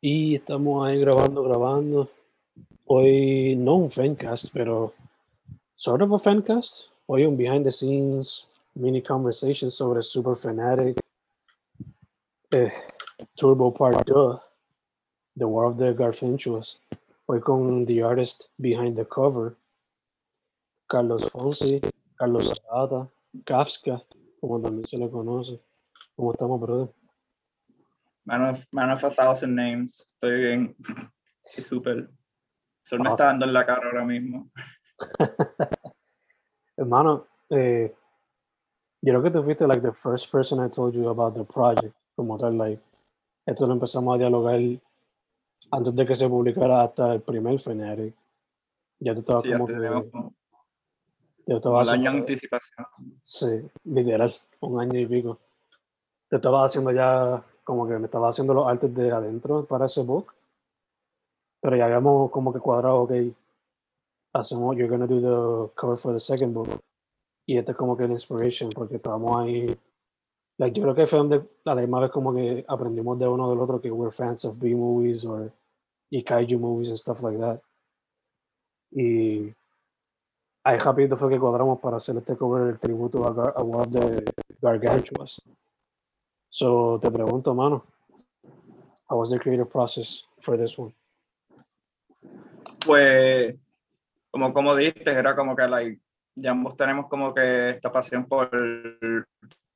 [0.00, 2.08] Y estamos ahí grabando, grabando.
[2.86, 4.94] Hoy no un fancast, pero
[5.74, 6.84] sort of a fancast.
[7.06, 11.00] Hoy un behind the scenes mini conversation sobre Super Fanatic,
[12.52, 12.70] eh,
[13.34, 14.40] Turbo Part 2,
[15.36, 16.76] The War of the Garfinchuas.
[17.26, 19.56] Hoy con the artist behind the cover,
[20.88, 21.82] Carlos Fonsi,
[22.16, 23.10] Carlos Arada,
[23.44, 24.00] Kafka,
[24.40, 25.60] como también se le conoce.
[26.14, 26.97] ¿Cómo estamos, brother?
[28.28, 30.04] Man of, man of a thousand names.
[30.06, 30.76] Estoy bien.
[31.56, 32.10] Y súper.
[32.84, 34.50] Sol me está dando en la cara ahora mismo.
[36.76, 37.94] Hermano, eh,
[39.00, 41.94] yo creo que tú fuiste like the first person I told you about the project,
[42.14, 42.80] como tal, like,
[43.46, 44.60] esto lo empezamos a dialogar
[45.70, 48.14] antes de que se publicara hasta el primer Fnatic.
[49.00, 49.72] Ya tú estabas Sí, como que...
[49.72, 49.80] yo
[51.46, 52.86] un estaba año de haciendo- anticipación.
[53.22, 55.38] Sí, literal, un año y pico.
[56.28, 60.02] Te estaba haciendo ya, como que me estaba haciendo los artes de adentro para ese
[60.02, 60.32] book.
[61.60, 63.12] Pero ya habíamos como que cuadrado, ok,
[64.32, 66.80] hacemos, you're gonna do the cover for the second book.
[67.46, 69.78] Y este es como que la inspiration, porque estábamos ahí.
[70.56, 73.60] Like, yo creo que fue donde la misma vez como que aprendimos de uno del
[73.60, 75.52] otro que we're fans of B-movies or
[76.10, 77.60] y kaiju movies and stuff like that.
[78.92, 79.54] Y
[80.64, 83.86] ahí rápido fue que cuadramos para hacer este cover el tributo a, Gar a War
[83.90, 84.24] the
[84.62, 85.42] Gargantuas.
[86.50, 87.84] So, te pregunto, mano,
[89.08, 90.94] how was the creative process for this one?
[92.84, 93.54] Pues,
[94.30, 96.00] como, como dijiste, era como que like,
[96.36, 98.50] ya ambos tenemos como que esta pasión por,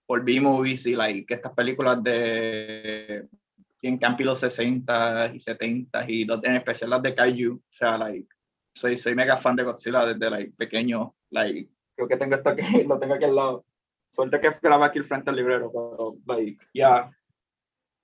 [0.07, 3.29] por B-movies y like, estas películas de
[3.81, 7.55] bien campi los 60 y 70 y los- en especial las de Kaiju.
[7.57, 8.29] O sea, like,
[8.75, 11.15] soy, soy mega fan de Godzilla desde like, pequeño.
[11.31, 13.65] Like, creo que tengo esto aquí, lo tengo aquí al lado.
[14.13, 17.11] Suerte que graba aquí el frente al librero, pero like, ya.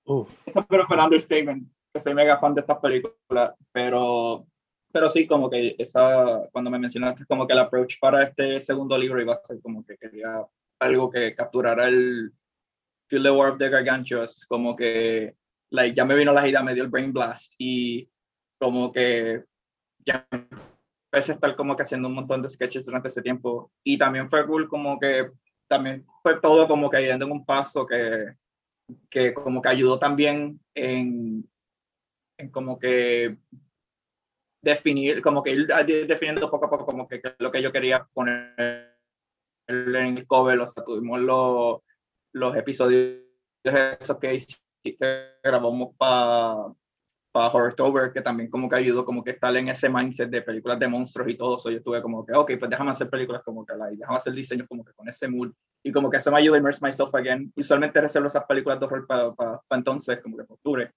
[0.07, 4.47] Uf, Eso pero fue un understatement, que soy mega fan de estas películas, pero,
[4.91, 8.97] pero sí, como que esa, cuando me mencionaste, como que el approach para este segundo
[8.97, 10.47] libro iba a ser como que quería
[10.81, 12.33] algo que capturara el
[13.09, 15.35] Feel the War of the Gargantuas, como que,
[15.71, 18.09] like, ya me vino la idea, me dio el brain blast, y
[18.59, 19.45] como que
[20.07, 23.99] ya empecé a estar como que haciendo un montón de sketches durante ese tiempo, y
[23.99, 25.31] también fue cool como que,
[25.69, 28.35] también fue todo como que yendo en un paso que
[29.11, 31.49] que como que ayudó también en,
[32.39, 33.37] en como que
[34.63, 37.63] definir, como que ir de- definiendo poco a poco como que, qué es lo que
[37.63, 38.97] yo quería poner
[39.69, 41.81] en el cover, o sea, tuvimos los,
[42.33, 43.25] los episodios
[43.63, 44.43] esos que,
[44.83, 44.97] que
[45.43, 46.73] grabamos para
[47.39, 50.77] para Horrortober, que también como que ayudó como que estar en ese mindset de películas
[50.81, 53.65] de monstruos y todo eso, yo estuve como que, ok, pues déjame hacer películas como
[53.65, 55.53] que, like, déjame hacer diseños como que con ese mood,
[55.85, 57.53] y como que eso me ayuda a immerse myself again.
[57.55, 60.91] Usualmente reservo esas películas de horror para entonces, como que para octubre.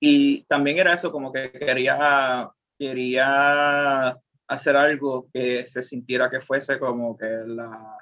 [0.00, 6.80] Y también era eso, como que quería, quería hacer algo que se sintiera que fuese
[6.80, 7.96] como que la,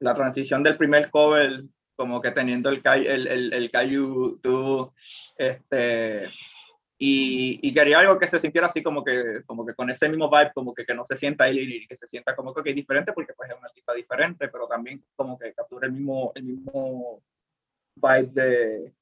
[0.00, 1.64] la transición del primer cover,
[1.96, 4.90] como que teniendo el, el, el, el Kaiju, tú,
[5.36, 6.30] este,
[6.98, 10.30] y, y quería algo que se sintiera así como que, como que con ese mismo
[10.30, 13.12] vibe, como que, que no se sienta alien y que se sienta como que diferente,
[13.12, 17.22] porque pues es una artista diferente, pero también como que captura el mismo, el mismo
[17.96, 18.94] vibe de,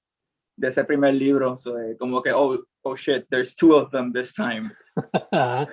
[0.56, 4.12] de ese primer libro, so, de como que, oh, oh shit, there's two of them
[4.12, 4.70] this time.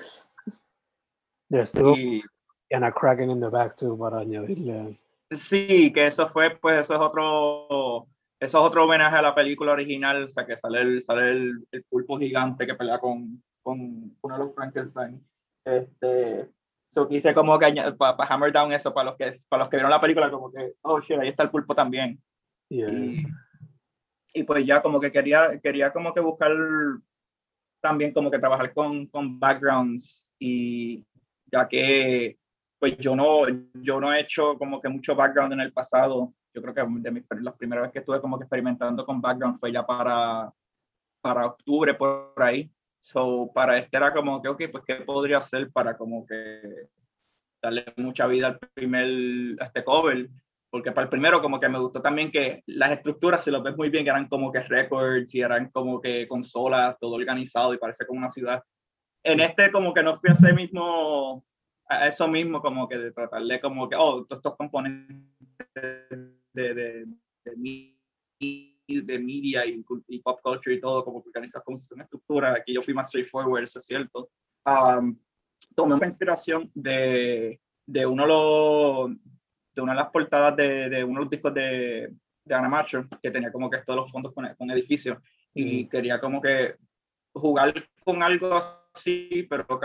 [1.50, 2.24] There's still Y
[2.72, 4.98] and a cracking in the back too, para añadirle.
[5.32, 8.08] sí, que eso fue, pues eso es otro,
[8.42, 11.68] eso es otro homenaje a la película original, o sea, que sale el, sale el,
[11.72, 15.24] el pulpo gigante que pelea con, con uno de los Frankenstein.
[15.64, 16.50] Este,
[16.90, 19.92] so quise como que para hammer down eso, para los que, para los que vieron
[19.92, 22.20] la película, como que, oh shit, ahí está el pulpo también.
[22.68, 22.90] Yeah.
[22.90, 23.24] Y,
[24.34, 26.52] y pues ya como que quería, quería como que buscar
[27.80, 31.06] también como que trabajar con, con backgrounds y
[31.52, 32.40] ya que
[32.80, 33.44] pues yo no,
[33.76, 36.34] yo no he hecho como que mucho background en el pasado.
[36.54, 39.60] Yo creo que de mis, las primeras veces que estuve como que experimentando con background
[39.60, 40.52] fue ya para,
[41.22, 42.72] para octubre por ahí.
[43.00, 46.90] So, para este era como que, ok, pues qué podría hacer para como que
[47.62, 50.30] darle mucha vida al primer, a este cover
[50.72, 53.76] porque para el primero como que me gustó también que las estructuras, si lo ves
[53.76, 58.08] muy bien, eran como que records y eran como que consolas, todo organizado y parece
[58.08, 58.64] como una ciudad.
[59.22, 61.46] En este como que no fui a ese mismo,
[61.88, 65.28] a eso mismo, como que de tratarle como que, oh, todos estos componentes
[66.54, 67.06] de, de,
[67.46, 72.82] de, media y, pop culture y todo, como que organizar como una estructura, aquí yo
[72.82, 74.30] fui más straightforward, eso es cierto.
[74.66, 75.18] Um,
[75.76, 79.12] tomé una inspiración de, de uno de los
[79.74, 82.14] de una de las portadas de, de uno de los discos de,
[82.44, 85.18] de Anna Macho, que tenía como que todos los fondos con, con edificios,
[85.54, 86.76] y quería como que
[87.34, 87.74] jugar
[88.04, 88.60] con algo
[88.94, 89.82] así, pero con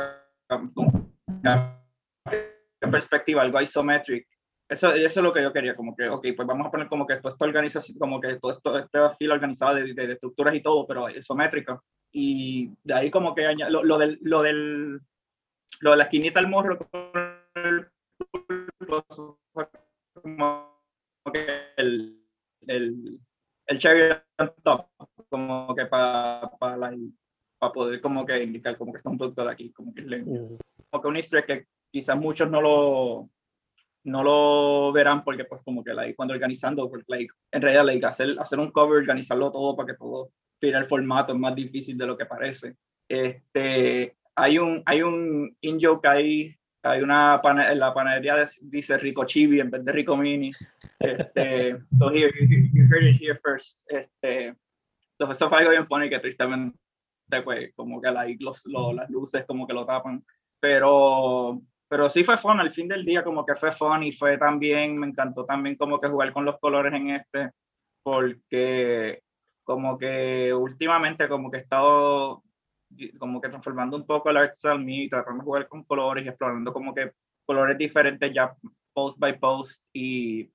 [2.91, 4.27] perspectiva, algo isometric.
[4.69, 7.07] Eso, eso es lo que yo quería, como que, ok, pues vamos a poner como
[7.07, 10.63] que todo esto organización, como que todo esto, esta fila organizada de, de, estructuras y
[10.63, 11.81] todo, pero isométrica.
[12.11, 15.01] Y de ahí como que lo, lo, del, lo del,
[15.81, 16.79] lo de la esquinita al morro,
[20.15, 20.81] como
[21.33, 21.47] que
[21.77, 22.21] el,
[22.67, 23.21] el,
[23.67, 24.89] el cherry on top,
[25.29, 26.51] como que para
[27.59, 30.05] para poder como que indicar como que está un producto de aquí, como que,
[30.91, 33.31] como que un easter que quizás muchos no lo
[34.07, 38.07] no lo verán porque pues como que like, cuando organizando, porque like, en realidad like,
[38.07, 40.31] hacer, hacer un cover, organizarlo todo para que todo
[40.61, 42.77] tire el formato es más difícil de lo que parece.
[43.09, 49.25] Este, hay un, hay un in joke ahí, hay una en la panadería dice Rico
[49.25, 50.53] Chibi en vez de Rico Mini.
[51.01, 53.81] Este, so here, you, heard it here first.
[53.89, 54.55] Este,
[55.19, 56.79] entonces eso fue algo bien funny que tristemente
[57.43, 60.25] pues como que like, los, las luces como que lo tapan.
[60.61, 64.39] Pero pero sí fue fun, al fin del día como que fue fun y fue
[64.39, 67.51] también, me encantó también como que jugar con los colores en este,
[68.03, 69.23] porque
[69.65, 72.43] como que últimamente como que he estado
[73.19, 76.29] como que transformando un poco el art style y tratando de jugar con colores y
[76.29, 77.13] explorando como que
[77.45, 78.55] colores diferentes ya
[78.93, 80.51] post by post y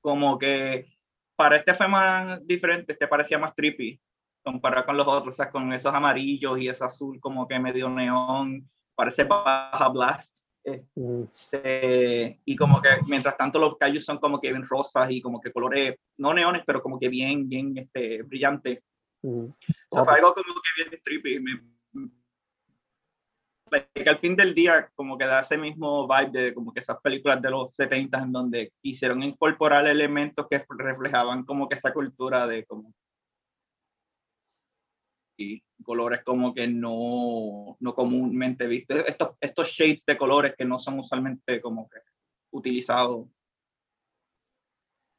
[0.00, 0.86] como que
[1.36, 4.00] para este fue más diferente, este parecía más trippy
[4.42, 7.88] comparado con los otros, o sea, con esos amarillos y ese azul como que medio
[7.88, 8.68] neón
[8.98, 10.40] parece Baja Blast.
[10.64, 15.40] Este, y como que mientras tanto los callos son como que bien rosas y como
[15.40, 18.82] que colores, no neones, pero como que bien, bien este, brillante.
[19.22, 19.54] O
[19.90, 21.42] sea, fue algo como que bien trippy.
[23.94, 27.00] que al fin del día como que da ese mismo vibe de como que esas
[27.00, 32.46] películas de los 70 en donde quisieron incorporar elementos que reflejaban como que esa cultura
[32.46, 32.92] de como
[35.38, 40.78] y colores como que no, no comúnmente vistos, estos, estos shades de colores que no
[40.78, 42.00] son usualmente como que
[42.50, 43.28] utilizados.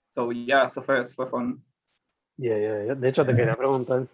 [0.10, 1.64] So, yeah, eso fue, eso fue fun.
[2.38, 4.08] Yeah, De hecho, te quería preguntar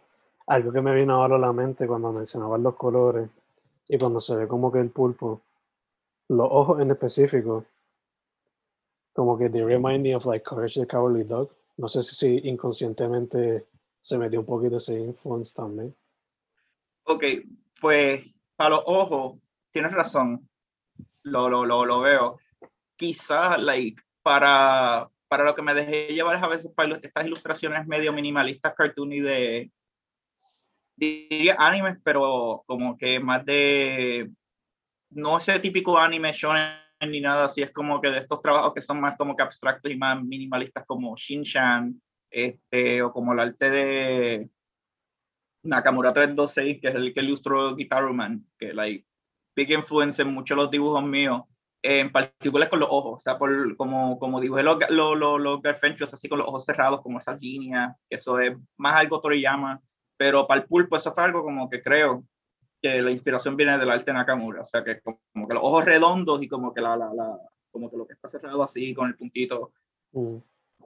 [0.47, 3.29] algo que me vino ahora a la mente cuando mencionabas los colores
[3.87, 5.41] y cuando se ve como que el pulpo,
[6.29, 7.65] los ojos en específico,
[9.13, 11.49] como que they remind me of like Courage the Cowardly Dog.
[11.77, 13.65] No sé si inconscientemente
[14.05, 15.95] se metió un poquito ese influence también.
[17.05, 17.23] Ok,
[17.81, 18.23] pues
[18.55, 19.39] para los ojos,
[19.71, 20.47] tienes razón,
[21.23, 22.37] lo, lo, lo, lo veo.
[22.95, 27.87] Quizás, like, para, para lo que me dejé llevar es a veces para estas ilustraciones
[27.87, 29.71] medio minimalistas, cartoony de,
[30.95, 34.29] diría animes, pero como que más de,
[35.09, 36.77] no ese típico anime shonen
[37.09, 39.91] ni nada así, es como que de estos trabajos que son más como que abstractos
[39.91, 41.99] y más minimalistas como Shin-Chan,
[42.35, 44.49] este, o como el arte de
[45.63, 49.07] Nakamura 326, que es el que ilustró Guitar Man, que like,
[49.55, 51.43] big influence en muchos de los dibujos míos,
[51.81, 56.13] en particular con los ojos, o sea, por, como, como dibujé los, los, los, los
[56.13, 59.81] así con los ojos cerrados, como esas líneas, eso es más algo Toriyama,
[60.17, 62.25] pero para el pulpo eso fue algo como que creo
[62.81, 65.85] que la inspiración viene del arte de Nakamura, o sea, que como, que los ojos
[65.85, 67.39] redondos y como que, la, la, la,
[67.71, 69.71] como que lo que está cerrado así con el puntito.
[70.11, 70.39] Mm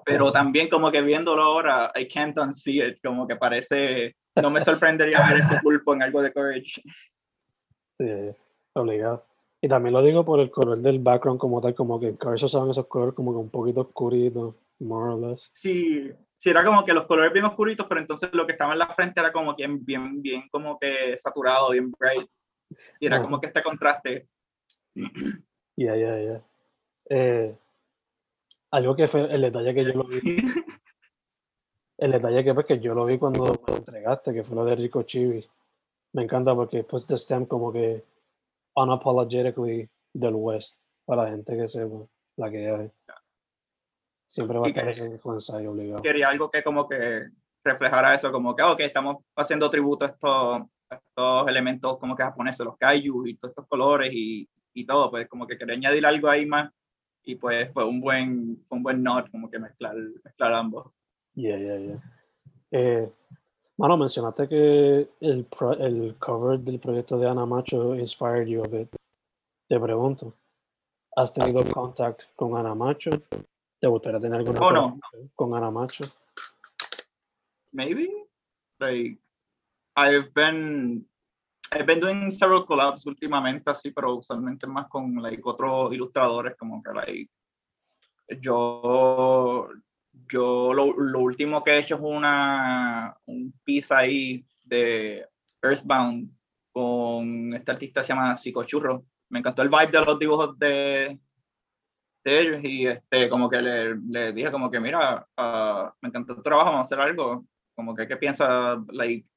[0.06, 4.62] pero también como que viéndolo ahora, I can't unsee it, como que parece, no me
[4.62, 6.81] sorprendería ver ese pulpo en algo de Courage.
[7.97, 8.35] Sí,
[8.74, 9.26] obligado.
[9.62, 12.45] Y también lo digo por el color del background como tal, como que en Courage
[12.45, 15.50] usaban esos colores como que un poquito oscuritos, more or less.
[15.54, 18.80] Sí, sí, era como que los colores bien oscuritos, pero entonces lo que estaba en
[18.80, 22.28] la frente era como que bien, bien, como que saturado, bien bright.
[23.00, 24.28] Y era como que este contraste.
[25.76, 26.44] Ya, ya, ya.
[27.09, 27.56] Eh,
[28.71, 30.19] algo que fue el detalle que yo lo vi.
[31.97, 34.73] El detalle que, pues, que yo lo vi cuando lo entregaste, que fue lo de
[34.73, 35.45] Rico Chibi.
[36.14, 38.06] Me encanta porque pues the stamp como que
[38.73, 42.07] unapologetically del West para la gente que sepa
[42.38, 42.92] la que hay.
[44.28, 46.02] Siempre va a estar esa influencia y obligado.
[46.02, 47.28] Quería algo que como que
[47.66, 52.66] reflejara eso, como que, ok, estamos haciendo tributo a estos, estos elementos como que japoneses,
[52.66, 56.30] los kaiju y todos estos colores y, y todo, pues como que quería añadir algo
[56.30, 56.71] ahí más
[57.30, 60.88] y pues fue un buen, un buen nod como que mezclar, mezclar ambos.
[61.36, 62.04] Yeah, yeah, yeah.
[62.71, 63.12] Eh,
[63.78, 65.48] bueno, mencionaste que el,
[65.80, 68.90] el cover del proyecto de Ana Macho inspired you a bit.
[69.68, 70.33] Te pregunto,
[71.16, 73.12] ¿has tenido contact con Ana Macho?
[73.80, 75.00] ¿Te gustaría tener alguna oh, no.
[75.36, 76.06] con Ana Macho?
[77.71, 78.09] Maybe.
[78.80, 79.19] Like,
[79.95, 81.06] I've been
[81.71, 86.81] He been doing several collabs últimamente, así, pero usualmente más con like, otros ilustradores, como
[86.81, 87.31] que like,
[88.42, 89.69] yo,
[90.31, 95.28] yo lo, lo, último que he hecho es una, un piece ahí de
[95.61, 96.31] Earthbound
[96.71, 99.06] con este artista se llama Churro.
[99.30, 101.19] Me encantó el vibe de los dibujos de,
[102.23, 106.35] de ellos y este, como que le, le dije como que mira, uh, me encantó
[106.35, 107.45] tu trabajo, vamos a hacer algo.
[107.76, 108.81] Como que, ¿qué piensa?
[108.92, 109.28] Like,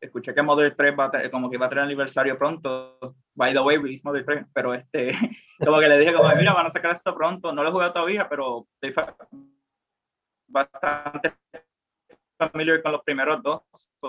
[0.00, 2.98] escuché que Mother 3 va a como que va a tener aniversario pronto.
[3.34, 5.12] By the way, release Mother 3, pero este,
[5.64, 7.52] como que le dije como, mira, van a sacar esto pronto.
[7.52, 9.04] No lo he jugado todavía, pero estoy
[10.48, 11.34] bastante
[12.38, 13.62] familiar con los primeros dos.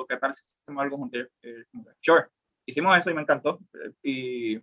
[0.08, 1.27] ¿Qué tal si hacemos algo juntos?
[1.41, 1.63] Eh,
[2.01, 2.25] sure.
[2.65, 3.60] Hicimos eso y me encantó.
[4.03, 4.60] Y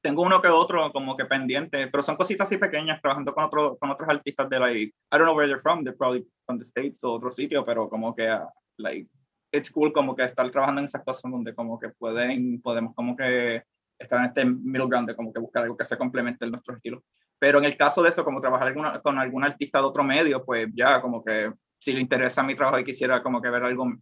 [0.00, 3.76] tengo uno que otro como que pendiente, pero son cositas así pequeñas, trabajando con, otro,
[3.78, 6.64] con otros artistas de like, I don't know where they're from, they're probably from the
[6.64, 8.46] States o otro sitio, pero como que, uh,
[8.78, 9.10] like,
[9.52, 13.16] it's cool como que estar trabajando en esas cosas donde como que pueden, podemos como
[13.16, 13.62] que
[13.98, 16.76] estar en este middle ground de como que buscar algo que se complemente en nuestros
[16.76, 17.02] estilos.
[17.38, 20.44] Pero en el caso de eso, como trabajar alguna, con algún artista de otro medio,
[20.44, 23.92] pues ya como que si le interesa mi trabajo y quisiera como que ver algo,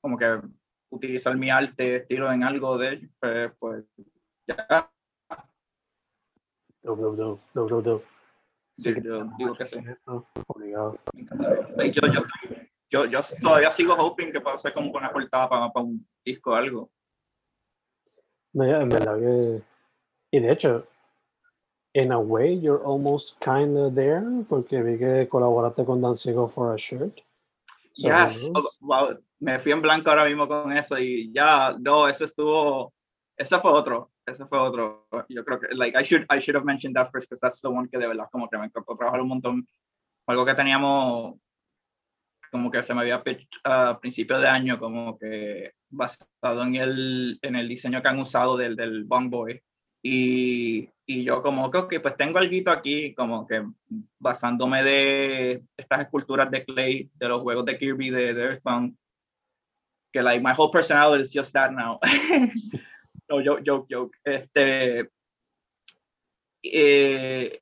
[0.00, 0.40] como que
[0.90, 3.84] utilizar mi arte, estilo en algo de ellos, pues, pues
[4.46, 4.90] ya.
[6.82, 8.02] Do, do, do, do, do, do.
[8.76, 9.78] Sí, yo digo que sí.
[10.06, 11.06] Yo,
[11.92, 12.22] yo,
[12.92, 16.50] yo, yo todavía sigo hoping que pueda ser como una portada para, para un disco
[16.50, 16.90] o algo.
[18.52, 19.62] No, ya, en verdad que.
[20.30, 20.86] Y de hecho,
[21.94, 26.74] in a way, you're almost kind of there, porque vi que colaboraste con Dancing for
[26.74, 27.20] a Shirt.
[27.94, 32.08] So, yes, oh, wow, me fui en blanco ahora mismo con eso y ya, no,
[32.08, 32.92] eso estuvo,
[33.36, 35.06] eso fue otro, eso fue otro.
[35.28, 37.68] Yo creo que, like, I should, I should have mentioned that first, because that's the
[37.68, 39.66] one que de verdad como que me tocó trabajar un montón.
[40.26, 41.34] Algo que teníamos,
[42.52, 43.22] como que se me había
[43.64, 48.58] a principios de año, como que basado en el, en el diseño que han usado
[48.58, 49.62] del, del Bong Boy.
[50.04, 53.64] Y, y yo como que, okay, pues tengo algo aquí, como que
[54.18, 58.98] basándome de estas esculturas de clay de los juegos de Kirby de, de Earthbound,
[60.12, 61.98] que like my whole personality is just that now.
[63.30, 64.14] no, joke, joke, joke.
[64.24, 65.08] Este,
[66.62, 67.60] eh,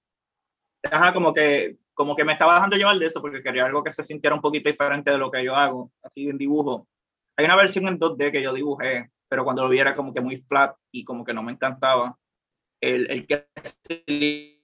[0.82, 3.90] ajá, como que, como que me estaba dejando llevar de eso porque quería algo que
[3.90, 6.88] se sintiera un poquito diferente de lo que yo hago, así en dibujo.
[7.36, 10.38] Hay una versión en 2D que yo dibujé, pero cuando lo viera como que muy
[10.38, 12.16] flat y como que no me encantaba
[12.80, 13.46] el, el que
[13.86, 14.58] se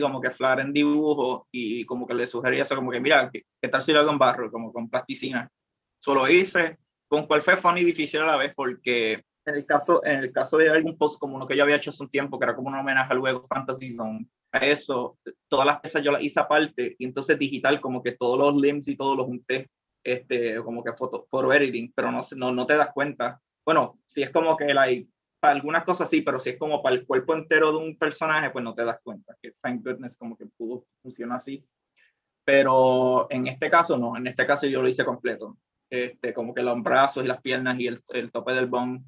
[0.00, 3.68] como que flar en dibujo y como que le sugería eso, como que mira, ¿qué,
[3.68, 5.48] tal si lo hago en barro, como con plasticina?
[6.00, 10.04] Solo hice, con cual fue funny y difícil a la vez porque en el caso,
[10.04, 12.38] en el caso de algún post como uno que yo había hecho hace un tiempo,
[12.38, 15.18] que era como un homenaje al juego Fantasy Zone, a eso,
[15.48, 18.88] todas las piezas yo las hice aparte y entonces digital como que todos los limbs
[18.88, 19.70] y todos los junté,
[20.04, 24.22] este, como que foto, photo editing, pero no, no, no te das cuenta bueno, si
[24.22, 25.08] es como que like,
[25.40, 28.50] para algunas cosas sí, pero si es como para el cuerpo entero de un personaje,
[28.50, 31.64] pues no te das cuenta, que thank goodness como que pudo funcionar así.
[32.44, 35.56] Pero en este caso no, en este caso yo lo hice completo.
[35.90, 39.04] Este, como que los brazos y las piernas y el, el tope del bone.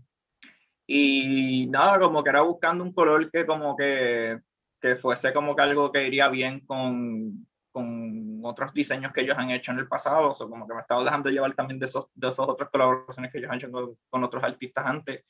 [0.87, 4.41] Y nada, como que era buscando un color que como que,
[4.81, 9.51] que fuese como que algo que iría bien con, con otros diseños que ellos han
[9.51, 12.29] hecho en el pasado, o como que me estaba dejando llevar también de esos, de
[12.29, 15.25] esos otras colaboraciones que ellos han hecho con, otros artistas antes,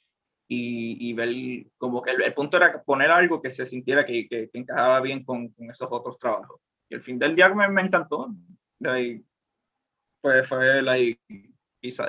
[0.46, 1.30] y, y, ver
[1.78, 5.48] como que el, punto era poner algo que se sintiera que, que, encajaba bien con,
[5.48, 6.60] con, esos otros trabajos.
[6.90, 8.28] Y el fin del día me, me encantó.
[8.80, 9.24] Like,
[10.20, 11.53] pues fue like,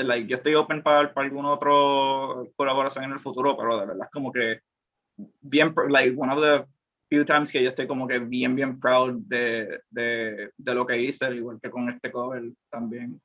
[0.03, 4.05] like, yo estoy open para, para alguna otra colaboración en el futuro, pero de verdad
[4.05, 4.61] es como que
[5.41, 6.65] bien, like, one of the
[7.09, 10.99] few times que yo estoy como que bien, bien proud de, de, de lo que
[10.99, 13.21] hice, igual que con este cover también.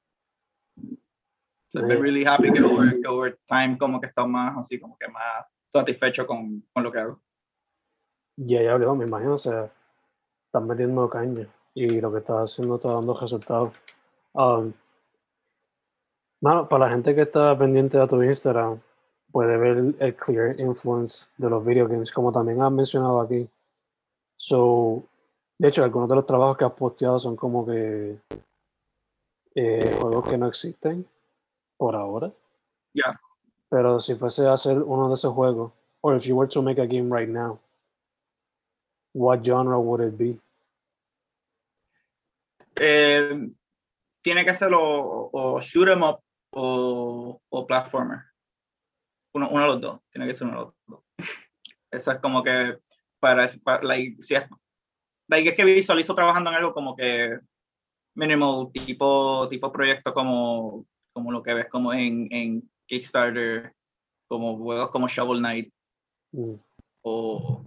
[1.68, 4.98] So, estoy really happy que over, que over, time como que está más así, como
[4.98, 7.22] que más satisfecho con, con lo que hago.
[8.36, 9.70] Ya, ya habló, me imagino, o sea,
[10.46, 13.72] estás metiendo caña y lo que estás haciendo está dando resultados.
[14.32, 14.72] Um,
[16.40, 18.80] para la gente que está pendiente de tu Instagram,
[19.30, 23.48] puede ver el clear influence de los video games, como también has mencionado aquí.
[24.36, 25.04] So,
[25.58, 28.18] de hecho, algunos de los trabajos que has posteado son como que
[29.54, 31.06] eh, juegos que no existen
[31.76, 32.32] por ahora.
[32.94, 33.20] Ya.
[33.68, 36.80] Pero si fuese a hacer uno de esos juegos, or if you were to make
[36.80, 37.60] a game right now,
[39.12, 40.40] what genre would it be?
[42.76, 43.50] Eh,
[44.22, 46.20] tiene que ser o, o shoot 'em up
[46.52, 48.20] o, o platformer.
[49.34, 50.00] Uno, uno de los dos.
[50.10, 51.04] Tiene que ser uno de los dos.
[51.90, 52.78] Eso es como que
[53.20, 54.44] para, para like, si es,
[55.28, 57.38] like, es que visualizo trabajando en algo como que
[58.14, 63.74] minimal tipo, tipo proyecto como, como lo que ves como en, en Kickstarter,
[64.28, 65.72] como juegos como Shovel Knight
[66.32, 66.54] mm.
[67.02, 67.66] o,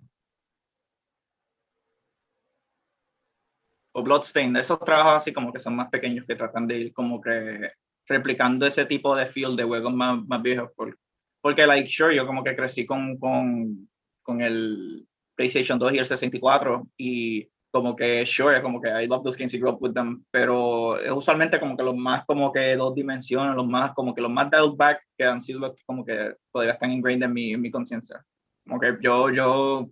[3.93, 7.21] o Bloodstain, esos trabajos así como que son más pequeños que tratan de ir como
[7.21, 7.71] que
[8.07, 10.69] replicando ese tipo de feel de juegos más, más viejos.
[10.75, 10.97] Porque,
[11.41, 13.89] porque, like, sure, yo como que crecí con, con,
[14.21, 19.23] con el PlayStation 2 y el 64 y como que sure, como que I love
[19.23, 22.51] those games y grew up with them, pero es usualmente como que los más como
[22.51, 25.75] que dos dimensiones, los más como que los más dialed back que han sido los
[25.75, 28.23] que como que todavía están ingrained en mi, mi conciencia.
[28.63, 29.89] Como que yo, yo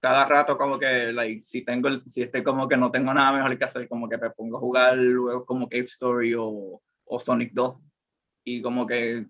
[0.00, 3.56] cada rato como que, like, si tengo, si estoy como que no tengo nada mejor
[3.56, 7.52] que hacer, como que me pongo a jugar luego como Cave Story o, o Sonic
[7.52, 7.76] 2.
[8.44, 9.26] Y como que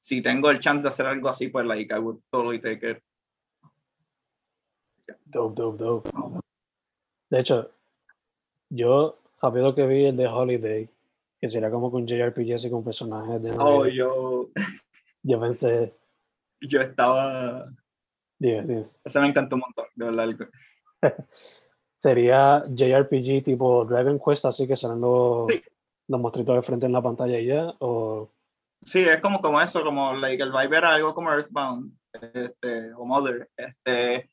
[0.00, 2.98] si tengo el chance de hacer algo así, pues like, I would totally take it.
[5.26, 6.10] Dope, dope, dope.
[7.30, 7.70] De hecho,
[8.68, 10.88] yo rápido que vi el de Holiday,
[11.40, 14.48] que sería como con JRPG así con personajes de Oh, yo.
[15.24, 15.94] Yo pensé.
[16.60, 17.70] Yo estaba.
[18.40, 18.86] Dime, dime.
[19.04, 20.48] Ese me encantó un montón, de verdad.
[21.96, 25.46] sería JRPG tipo Dragon Quest, así que serán los,
[26.12, 28.30] los monstruitos de frente en la pantalla y ya, o.
[28.82, 33.04] Sí, es como, como eso, como like, el vibe era algo como Earthbound este, o
[33.04, 33.48] Mother.
[33.56, 34.30] Este,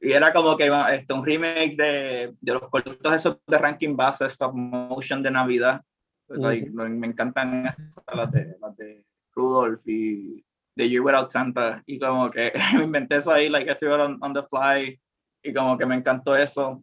[0.00, 4.26] y era como que este, un remake de, de los cortos esos de ranking base,
[4.26, 5.82] stop motion de Navidad.
[6.28, 11.82] me encantan esas, las de, las de Rudolph y de You Without Santa.
[11.86, 14.98] Y como que me inventé eso ahí, like I on, on, the fly.
[15.44, 16.82] Y como que me encantó eso.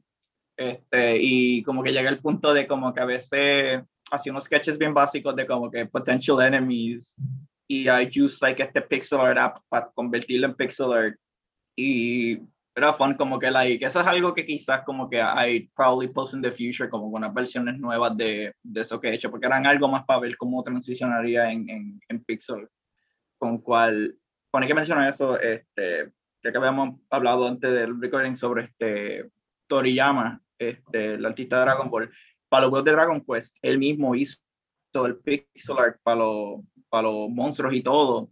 [0.56, 3.82] Este, y como que llegué al punto de como que a veces
[4.12, 7.16] hacía unos sketches bien básicos de como que potential enemies.
[7.68, 11.16] Y I use like este pixel art app para convertirlo en pixel art.
[11.76, 12.40] Y
[12.80, 16.34] era fun como que like eso es algo que quizás como que I probably post
[16.34, 19.66] in the future como unas versiones nuevas de, de eso que he hecho porque eran
[19.66, 22.68] algo más para ver cómo transicionaría en, en, en Pixel
[23.38, 24.16] con cual
[24.52, 26.12] con que mencionar eso este
[26.44, 29.30] ya que habíamos hablado antes del recording sobre este
[29.68, 32.12] Toriyama este el artista de Dragon Ball
[32.50, 34.40] para los juegos de Dragon Quest él mismo hizo
[35.06, 38.30] el pixel art para los para los monstruos y todo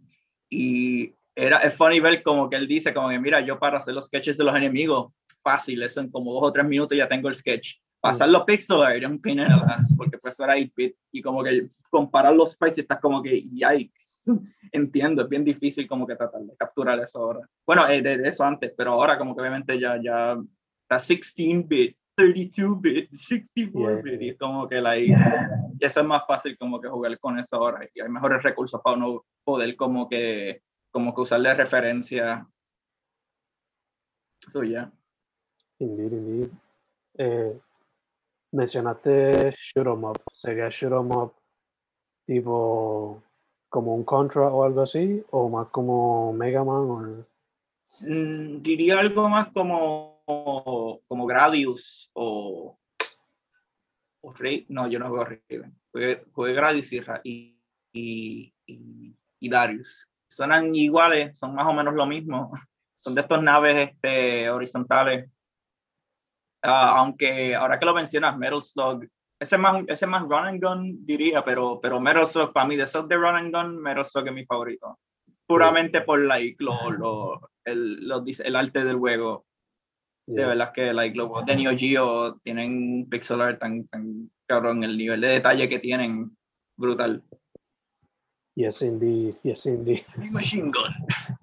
[0.50, 3.94] y era, es funny ver como que él dice, como que mira, yo para hacer
[3.94, 7.28] los sketches de los enemigos, fácil, eso en como dos o tres minutos ya tengo
[7.28, 7.76] el sketch.
[8.00, 9.46] Pasar los pixel art es un pain in
[9.96, 14.24] porque pues era 8-bit y como que comparar los sprites estás como que, yikes,
[14.72, 17.48] entiendo, es bien difícil como que tratar de capturar eso ahora.
[17.64, 20.36] Bueno, eh, de, eso antes, pero ahora como que obviamente ya, ya
[20.82, 25.14] está 16-bit, 32-bit, 64-bit, y es como que like,
[25.78, 28.96] eso es más fácil como que jugar con eso ahora y hay mejores recursos para
[28.96, 32.44] uno poder como que como que usarle referencia
[34.48, 34.90] suya.
[35.78, 36.50] Indeed, indeed.
[37.18, 37.60] Eh,
[38.52, 40.18] mencionaste shoot 'em up.
[40.32, 41.34] ¿Sería shoot 'em up
[42.26, 43.22] tipo
[43.68, 45.22] como un Contra o algo así?
[45.30, 47.24] ¿O más como Mega Man?
[48.00, 52.78] Mm, diría algo más como, como Gradius o,
[54.20, 54.34] o
[54.68, 55.74] No, yo no juego Raven.
[56.32, 57.02] Jugué, Gradius y,
[57.92, 62.52] y, y, y Darius suenan iguales, son más o menos lo mismo.
[63.00, 65.30] Son de estas naves este, horizontales.
[66.60, 69.04] Ah, aunque ahora que lo mencionas, Metal Slug,
[69.38, 72.74] ese es más, ese más run and gun, diría, pero, pero Metal Slug, para mí,
[72.74, 74.98] de esos de run and gun, Metal Slug es mi favorito.
[75.46, 78.12] Puramente por like, lo, lo, el,
[78.44, 79.46] el arte del juego.
[80.28, 84.84] De verdad que like, los juegos de Neo Geo tienen pixel art tan, tan cabrón,
[84.84, 86.36] el nivel de detalle que tienen,
[86.76, 87.22] brutal.
[88.54, 89.36] Yes, indeed.
[89.42, 90.04] Yes, indeed.
[90.30, 90.92] Machine gun.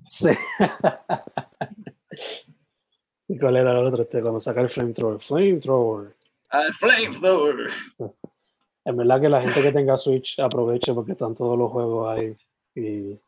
[0.05, 0.29] Sí.
[3.27, 4.03] ¿Y cuál era el otro?
[4.03, 5.19] Este, cuando saca el flamethrower.
[5.19, 6.15] Flamethrower.
[6.51, 7.71] El flamethrower.
[8.87, 12.37] En verdad que la gente que tenga Switch aproveche porque están todos los juegos ahí.
[12.75, 13.19] Y...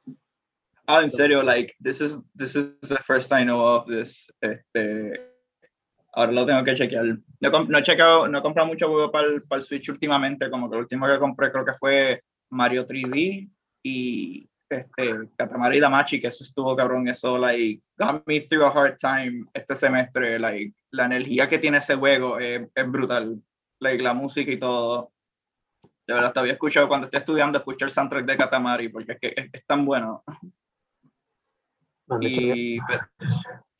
[0.85, 4.31] Ah, en serio, like, this is, this is the first I know of this.
[4.39, 5.19] Este,
[6.13, 7.17] ahora lo tengo que chequear.
[7.39, 10.49] No, no he chequeado, no he comprado mucho juego para el, para el Switch últimamente,
[10.49, 13.49] como que el último que compré creo que fue Mario 3D
[13.83, 18.97] y este, Katamari Damachi, que eso estuvo cabrón, eso, like, got me through a hard
[18.97, 23.41] time este semestre, like, la energía que tiene ese juego es, es brutal,
[23.79, 25.11] like, la música y todo.
[26.05, 29.49] De verdad, todavía escucho, cuando estoy estudiando, escucho el soundtrack de Katamari, porque es que
[29.53, 30.23] es, tan bueno.
[32.21, 32.79] y,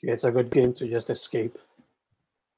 [0.02, 1.58] it's a good game to just escape.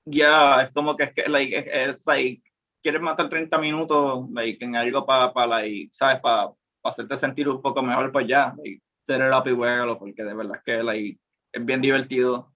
[0.05, 1.55] Ya, es como que es que, like,
[1.89, 2.41] es, like,
[2.81, 6.19] quieres matar 30 minutos, like, en algo para, para, like, ¿sabes?
[6.21, 10.23] Para para hacerte sentir un poco mejor, pues ya, like, set it up y porque
[10.23, 11.19] de verdad es que like,
[11.51, 12.53] es bien divertido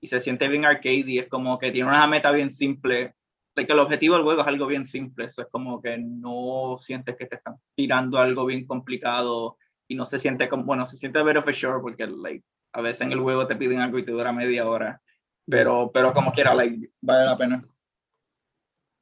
[0.00, 3.14] y se siente bien arcade y es como que tiene una meta bien simple.
[3.56, 7.16] Like, el objetivo del juego es algo bien simple, eso es como que no sientes
[7.16, 11.22] que te están tirando algo bien complicado y no se siente como, bueno, se siente
[11.22, 14.12] very for sure porque like, a veces en el juego te piden algo y te
[14.12, 15.00] dura media hora,
[15.48, 17.56] pero, pero como quiera, like, vale la pena.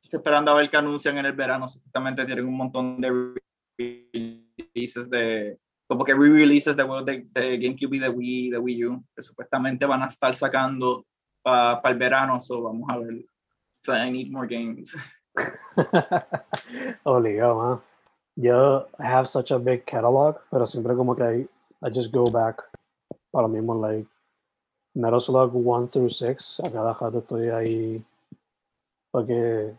[0.03, 3.35] Estoy esperando a ver qué anuncian en el verano, supuestamente tienen un montón de
[4.73, 5.59] pieces de,
[5.91, 9.23] como que re-releases de juegos de, de, GameCube y de Wii, de Wii U, que
[9.23, 11.05] supuestamente van a estar sacando
[11.43, 13.25] para pa el verano, so vamos a ver.
[13.85, 14.95] So I need more games.
[17.05, 17.81] Obligado, man.
[18.37, 21.49] Yo have such a big catalog, pero siempre como que I,
[21.83, 22.63] I just go back
[23.33, 24.07] para lo mismo, like
[24.95, 28.05] Metal Slug 1 through 6, a cada rato estoy ahí
[29.13, 29.75] porque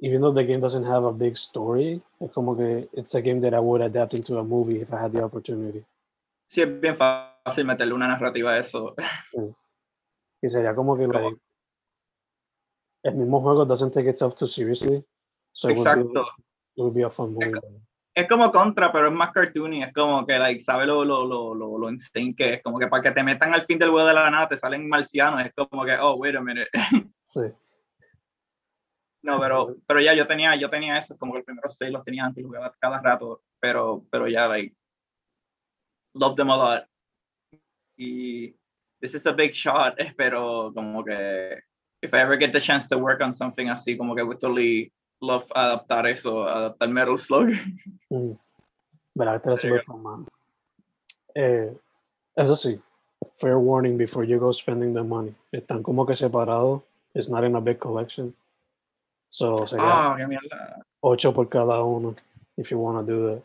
[0.00, 3.40] even though the game doesn't have a big story, es como que it's a game
[3.40, 5.84] that I would adapt into a movie if I had the opportunity.
[6.48, 8.94] Sí, es bien fácil meterle una narrativa a eso.
[9.30, 9.54] Sí.
[10.42, 11.38] Y sería como que like,
[13.04, 15.04] el mismo juego doesn't take itself too seriously.
[15.52, 16.12] So it would, Exacto.
[16.12, 16.20] be,
[16.76, 17.58] it would be a fun movie.
[18.16, 21.54] Es como contra, pero es más cartoony, es como que, like, sabe lo, lo, lo,
[21.54, 24.08] lo, lo insane que es, como que para que te metan al fin del juego
[24.08, 26.70] de la nada te salen marcianos, es como que, oh, wait a minute.
[27.20, 27.42] Sí.
[29.22, 32.04] No, pero, pero ya yo tenía, yo tenía eso, como que el primero seis los
[32.04, 34.74] tenía antes, jugaba cada rato, pero, pero ya, like,
[36.14, 36.88] love them a lot.
[37.98, 38.54] Y
[39.02, 41.60] this is a big shot, pero como que,
[42.00, 44.90] if I ever get the chance to work on something así, como que would totally
[45.20, 47.50] love adaptar eso, adaptar Metal Slug.
[48.10, 48.32] Mm.
[49.14, 49.42] ¿Verdad?
[49.86, 50.26] Fun, man.
[51.34, 51.76] Eh,
[52.36, 52.80] eso sí,
[53.38, 55.34] fair warning before you go spending the money.
[55.50, 56.82] Están como que separados.
[57.14, 58.34] It's not in a big collection.
[59.30, 60.84] So sería Ah, mierda.
[61.00, 62.14] 8 por cada uno,
[62.56, 63.42] if you want to do that.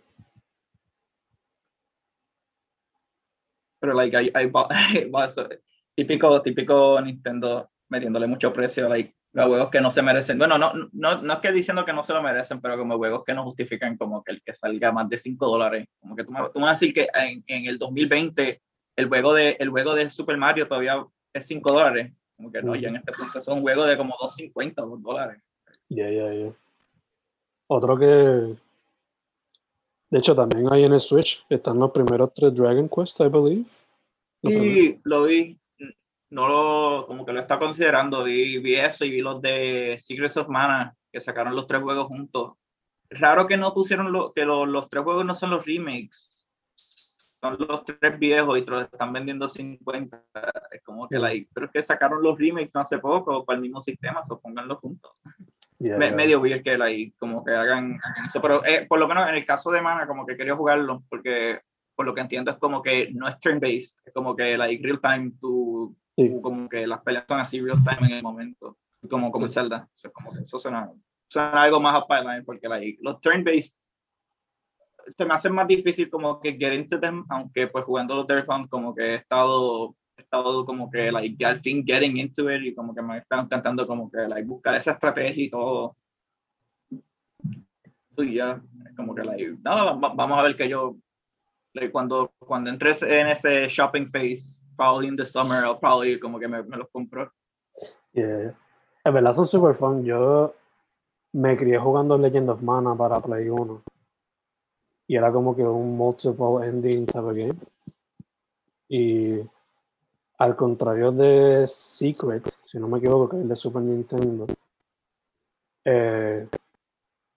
[3.79, 4.67] Pero, like, hay, hay va-
[5.13, 5.49] va- eso-
[5.95, 10.37] típico, típico Nintendo metiéndole mucho precio, like, a juegos que no se merecen.
[10.37, 13.23] Bueno, no, no, no es que diciendo que no se lo merecen, pero como juegos
[13.23, 15.87] que no justifican como que el que salga más de 5 dólares.
[15.99, 18.61] Como que tú me, tú me vas a decir que en, en el 2020
[18.97, 22.13] el juego, de, el juego de Super Mario todavía es 5 dólares.
[22.35, 25.03] Como que no, ya en este punto es un juego de como 2.50 o 2
[25.03, 25.41] dólares.
[25.87, 26.53] Yeah, yeah, yeah.
[27.67, 28.05] Otro que.
[30.09, 31.45] De hecho, también hay en el Switch.
[31.49, 33.65] Están los primeros tres Dragon Quest, I believe.
[34.41, 34.53] Los.
[34.53, 35.60] Sí, lo vi.
[36.31, 38.23] No lo, como que lo está considerando.
[38.23, 42.07] Vi, vi eso y vi los de Secrets of Mana, que sacaron los tres juegos
[42.07, 42.53] juntos.
[43.09, 46.49] Raro que no pusieron lo, que lo- los tres juegos no son los remakes.
[47.41, 50.23] Son los tres viejos y te los están vendiendo 50.
[50.71, 51.21] Es como que, Mm.
[51.21, 54.39] like, pero es que sacaron los remakes no hace poco para el mismo sistema, so
[54.39, 55.11] pónganlos juntos.
[55.79, 56.15] Yeah, Me- yeah.
[56.15, 59.35] medio weird que like, como que hagan, hagan eso, pero eh, por lo menos en
[59.35, 61.59] el caso de Mana, como que quería jugarlo, porque
[61.95, 65.01] por lo que entiendo es como que no es turn-based, es como que like real
[65.01, 66.29] time, tú, Sí.
[66.41, 68.77] como que las peleas son así real time en el momento,
[69.09, 70.91] como, como en Zelda, o sea, como que eso suena,
[71.27, 73.73] suena algo más up pipeline, porque like, los turn-based
[75.17, 78.47] se me hace más difícil como que get into them, aunque pues jugando los Dirt
[78.47, 82.75] Hunt como que he estado estado como que like al fin getting into it y
[82.75, 85.97] como que me están encantando como que like buscar esa estrategia y todo
[88.09, 90.95] so es como que like no, va- vamos a ver que yo
[91.73, 96.39] like, cuando cuando entres en ese shopping phase probably in the summer I'll probably como
[96.39, 97.31] que me, los compro
[98.13, 98.53] Yeah.
[99.03, 100.03] En verdad son super fun.
[100.03, 100.53] Yo
[101.33, 103.83] me crié jugando Legend of Mana para Play 1.
[105.07, 107.59] Y era como que un multiple ending type of game.
[108.87, 109.39] Y
[110.37, 114.47] al contrario de Secret, si no me equivoco, que es el de Super Nintendo,
[115.85, 116.47] eh,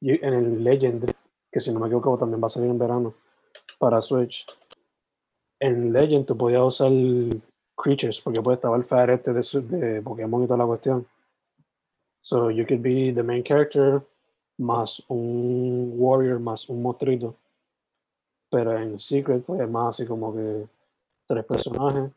[0.01, 1.11] en el Legend,
[1.51, 3.15] que si no me equivoco también va a salir en verano
[3.79, 4.45] para Switch,
[5.65, 6.93] en Legend tú podías usar
[7.75, 9.43] creatures, porque pues estaba el fire este de,
[9.79, 11.07] de Pokémon y toda la cuestión.
[12.21, 14.03] So you could be the main character
[14.59, 17.35] más un warrior más un monstruito.
[18.51, 20.67] Pero en Secret pues es más así como que
[21.27, 22.13] tres personajes.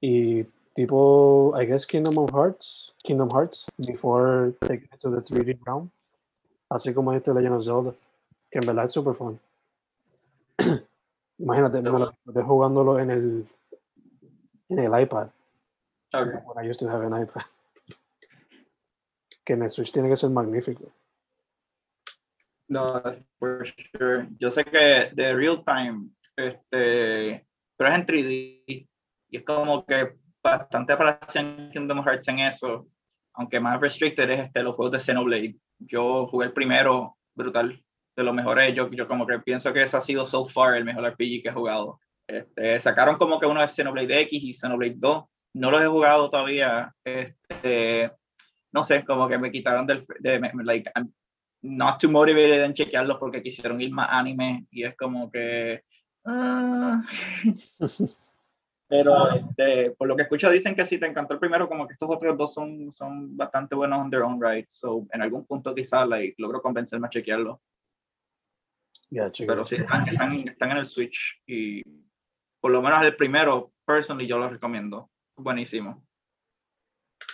[0.00, 5.58] Y tipo, I guess Kingdom of Hearts, Kingdom Hearts, before taking it to the 3D
[5.66, 5.90] realm.
[6.70, 7.94] Así como este Legend of Zelda,
[8.50, 9.38] que en verdad es super fun.
[11.38, 13.48] Imagínate, me lo estoy jugándolo en el
[14.68, 15.28] en el iPad.
[16.12, 16.40] okay.
[16.44, 17.42] When I used to have an iPad.
[19.44, 20.90] Que en el Switch tiene que ser magnífico.
[22.68, 23.02] No,
[23.38, 24.28] for sure.
[24.38, 28.88] Yo sé que de real time, este, pero es en 3D
[29.28, 32.86] y es como que bastante aparecen Kingdom Hearts en eso,
[33.34, 35.56] aunque más restricted es este, los juegos de Xenoblade.
[35.78, 37.83] Yo jugué el primero, brutal,
[38.16, 38.74] de los mejores.
[38.74, 41.48] Yo, yo como que pienso que ese ha sido so far el mejor RPG que
[41.48, 42.00] he jugado.
[42.26, 45.24] Este, sacaron como que uno de Xenoblade X y Xenoblade 2.
[45.54, 46.92] No los he jugado todavía.
[47.04, 48.10] Este,
[48.72, 51.12] no sé, como que me quitaron del, de, me- like, I'm
[51.62, 55.82] not too motivated en chequearlos porque quisieron ir más anime y es como que
[56.26, 57.02] ah.
[58.88, 61.94] pero este, por lo que escucho dicen que si te encantó el primero como que
[61.94, 65.74] estos otros dos son, son bastante buenos on their own right so en algún punto
[65.74, 67.62] quizás like, logro convencerme a chequearlo
[69.10, 71.82] Pero sí, están, están, en el Switch y
[72.60, 75.10] por lo menos el primero, personally, yo lo recomiendo.
[75.36, 76.04] Buenísimo.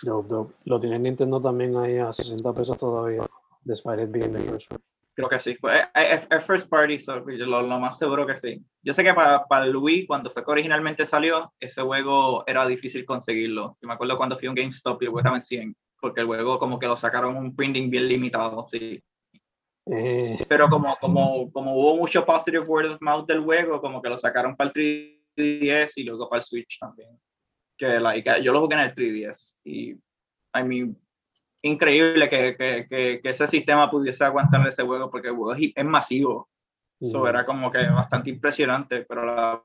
[0.03, 3.21] Lo tiene Nintendo también ahí a 60 pesos todavía,
[3.63, 4.71] despite it being the first
[5.13, 5.57] Creo que sí.
[5.59, 6.97] Pues, es, first party,
[7.45, 8.63] lo, más seguro que sí.
[8.81, 12.65] Yo sé que para, para el Wii, cuando fue que originalmente salió, ese juego era
[12.65, 13.77] difícil conseguirlo.
[13.81, 16.21] Yo me acuerdo cuando fui a un GameStop y el juego estaba en 100, porque
[16.21, 19.03] el juego como que lo sacaron un printing bien limitado, sí.
[19.85, 20.37] Eh.
[20.47, 24.17] Pero como, como, como hubo mucho positive word of mouth del juego, como que lo
[24.17, 27.19] sacaron para el 3DS y luego para el Switch también.
[27.77, 30.95] Que like, yo lo jugué en el 3DS y, I mean,
[31.63, 36.49] increíble que, que, que, ese sistema pudiese aguantar ese juego porque el juego es, masivo.
[36.99, 39.59] Eso era como que bastante impresionante, pero la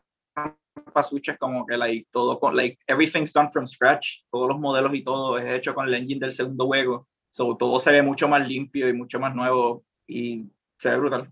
[0.93, 4.59] para Switch es como que like, todo con like everything's done from scratch, todos los
[4.59, 7.07] modelos y todo es hecho con el engine del segundo juego.
[7.31, 10.45] So, todo se ve mucho más limpio y mucho más nuevo y
[10.77, 11.31] se ve brutal.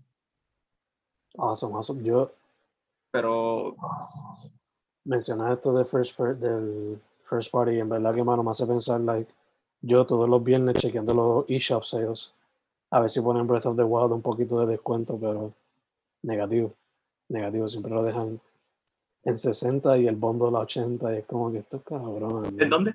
[1.36, 2.02] Awesome, awesome.
[2.02, 2.32] Yo.
[3.12, 3.76] Pero.
[5.04, 9.32] Mencionar esto de first del first party, en verdad que mano me hace pensar, like,
[9.80, 12.32] yo todos los viernes chequeando los eShop sales,
[12.90, 15.52] a ver si ponen Breath of the Wild un poquito de descuento, pero
[16.22, 16.74] negativo,
[17.28, 18.40] negativo, siempre lo dejan
[19.24, 22.56] en 60 y el bondo la 80, y es como que esto cabrón.
[22.58, 22.94] ¿En dónde?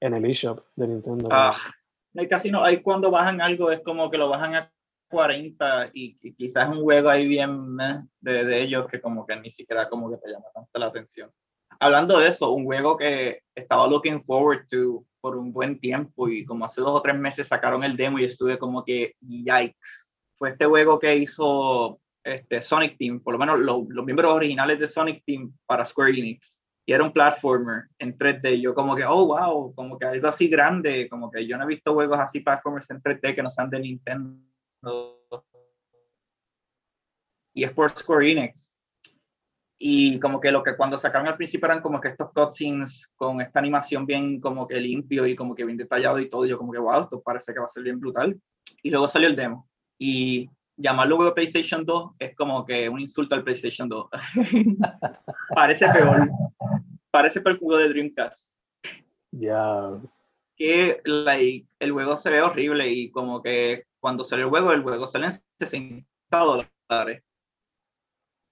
[0.00, 1.28] En el eShop de Nintendo.
[1.30, 1.56] Ah,
[2.18, 4.72] hay casi no, hay cuando bajan algo, es como que lo bajan a
[5.08, 7.76] 40 y, quizás un juego ahí bien
[8.20, 11.30] de, de, ellos que como que ni siquiera como que te llama tanto la atención.
[11.80, 16.44] Hablando de eso, un juego que estaba looking forward to por un buen tiempo y
[16.44, 20.12] como hace dos o tres meses sacaron el demo y estuve como que yikes.
[20.36, 24.88] Fue este juego que hizo este, Sonic Team, por lo menos los miembros originales de
[24.88, 26.57] Sonic Team para Square Enix
[26.88, 28.62] y era un platformer en 3D.
[28.62, 31.66] Yo como que, oh, wow, como que algo así grande, como que yo no he
[31.66, 34.40] visto juegos así platformers en 3D que no sean de Nintendo.
[37.52, 38.74] Y es por Square Enix.
[39.78, 43.42] Y como que lo que cuando sacaron al principio eran como que estos cutscenes con
[43.42, 46.46] esta animación bien como que limpio y como que bien detallado y todo.
[46.46, 48.40] Y yo como que, wow, esto parece que va a ser bien brutal.
[48.82, 49.68] Y luego salió el demo.
[49.98, 50.48] Y
[50.78, 54.08] llamarlo juego PlayStation 2 es como que un insulto al PlayStation 2.
[55.54, 56.30] parece peor.
[57.10, 58.54] Parece por el juego de Dreamcast.
[59.30, 60.00] Ya.
[60.56, 64.82] Que like, el juego se ve horrible y como que cuando sale el juego, el
[64.82, 67.22] juego sale en 60 dólares.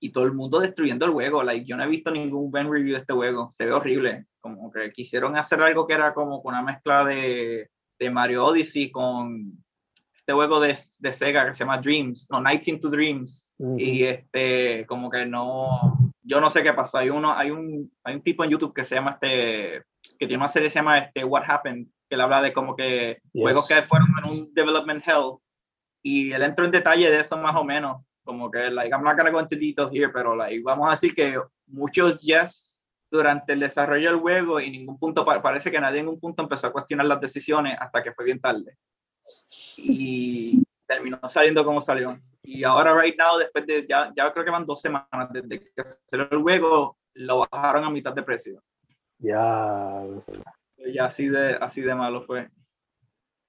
[0.01, 1.43] Y todo el mundo destruyendo el juego.
[1.43, 3.51] Like, yo no he visto ningún buen review de este juego.
[3.51, 4.27] Se ve horrible.
[4.41, 9.65] Como que quisieron hacer algo que era como una mezcla de, de Mario Odyssey con
[10.27, 14.85] este juego de, de, Sega que se llama Dreams, no, Nights into Dreams, y este,
[14.87, 18.43] como que no, yo no sé qué pasó, hay uno, hay un, hay un tipo
[18.43, 19.85] en YouTube que se llama este,
[20.19, 22.75] que tiene una serie que se llama este, What Happened, que le habla de como
[22.75, 25.39] que juegos que fueron en un development hell,
[26.03, 29.17] y él entró en detalle de eso más o menos, como que, like, I'm not
[29.17, 33.61] gonna go into details here, pero, like, vamos a decir que muchos yes durante el
[33.61, 37.07] desarrollo del juego y ningún punto, parece que nadie en ningún punto empezó a cuestionar
[37.07, 38.77] las decisiones hasta que fue bien tarde.
[39.77, 42.21] Y terminó saliendo como salió.
[42.47, 45.83] Y ahora, right now, después de ya, ya creo que van dos semanas desde que
[46.07, 48.63] salió el juego, lo bajaron a mitad de precio.
[49.19, 50.05] Ya.
[50.77, 52.49] Ya así de, así de malo fue.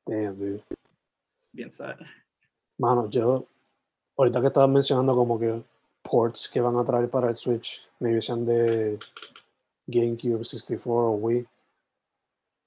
[0.06, 0.64] Damn,
[1.52, 2.06] Bien sabe.
[2.80, 3.46] Mano, yo,
[4.18, 5.62] ahorita que estabas mencionando como que
[6.02, 8.98] ports que van a traer para el Switch, me dicen de
[9.86, 11.48] GameCube, 64 o Wii.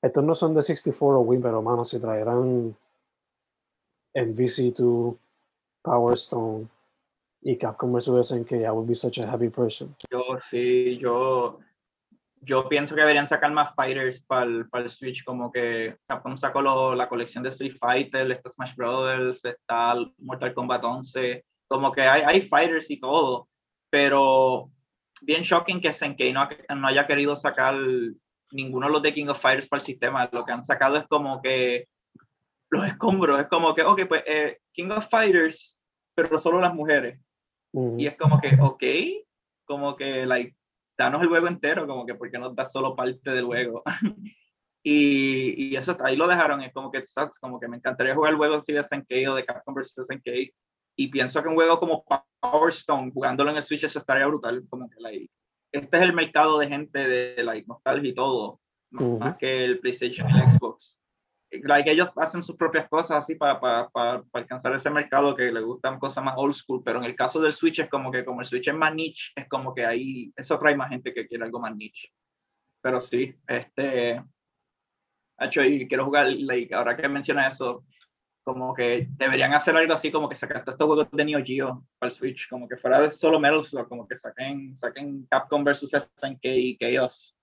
[0.03, 2.77] Estos no son de 64 o Wii, pero mano, si traerán
[4.15, 5.17] en VC2,
[5.83, 6.69] Power Stone
[7.43, 9.95] y Capcom vs SNK, I would be such a happy person.
[10.11, 11.59] Yo sí, yo,
[12.43, 17.09] yo pienso que deberían sacar más fighters para el, Switch, como que Capcom sacó la
[17.09, 22.43] colección de Street Fighter, está Smash Brothers, está Mortal Kombat 11, como que hay, hay
[22.43, 23.49] fighters y todo,
[23.89, 24.71] pero
[25.23, 27.75] bien shocking que SNK no, no haya querido sacar
[28.53, 31.07] ninguno de los de King of Fighters para el sistema, lo que han sacado es
[31.07, 31.89] como que
[32.71, 33.41] los escombros.
[33.41, 35.81] Es como que, ok, pues eh, King of Fighters,
[36.15, 37.21] pero solo las mujeres.
[37.73, 38.83] Y es como que, ok,
[39.65, 40.57] como que, like,
[40.99, 43.83] danos el juego entero, como que, porque nos da solo parte del juego?
[44.83, 48.33] y, y, eso ahí lo dejaron, es como que sucks, como que me encantaría jugar
[48.33, 50.05] el juego así de SNK o de Capcom vs.
[50.09, 50.53] SNK.
[50.97, 52.05] Y pienso que un juego como
[52.41, 54.65] Power Stone, jugándolo en el Switch, eso estaría brutal.
[54.69, 55.31] Como que, like,
[55.73, 60.29] este es el mercado de gente de, like, nostalgia y todo, más que el PlayStation
[60.29, 61.01] y el Xbox
[61.65, 65.61] like, ellos hacen sus propias cosas así para, para, para, alcanzar ese mercado que le
[65.61, 68.41] gustan cosas más old school, pero en el caso del Switch es como que como
[68.41, 71.45] el Switch es más niche, es como que ahí eso trae más gente que quiere
[71.45, 72.09] algo más niche.
[72.81, 74.23] Pero sí, este,
[75.39, 77.85] hecho, y quiero jugar, like, ahora que menciona eso,
[78.43, 82.11] como que deberían hacer algo así, como que sacar estos juegos de Neo Geo para
[82.11, 85.93] el Switch, como que fuera de solo Metal Slug, como que saquen, saquen Capcom versus
[85.93, 87.39] SNK y Chaos.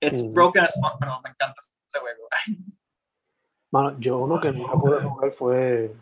[0.00, 0.32] It's Mm.
[0.32, 2.28] broken as fuck, pero me encanta ese juego.
[3.70, 5.94] Mano, yo uno que nunca pude jugar fue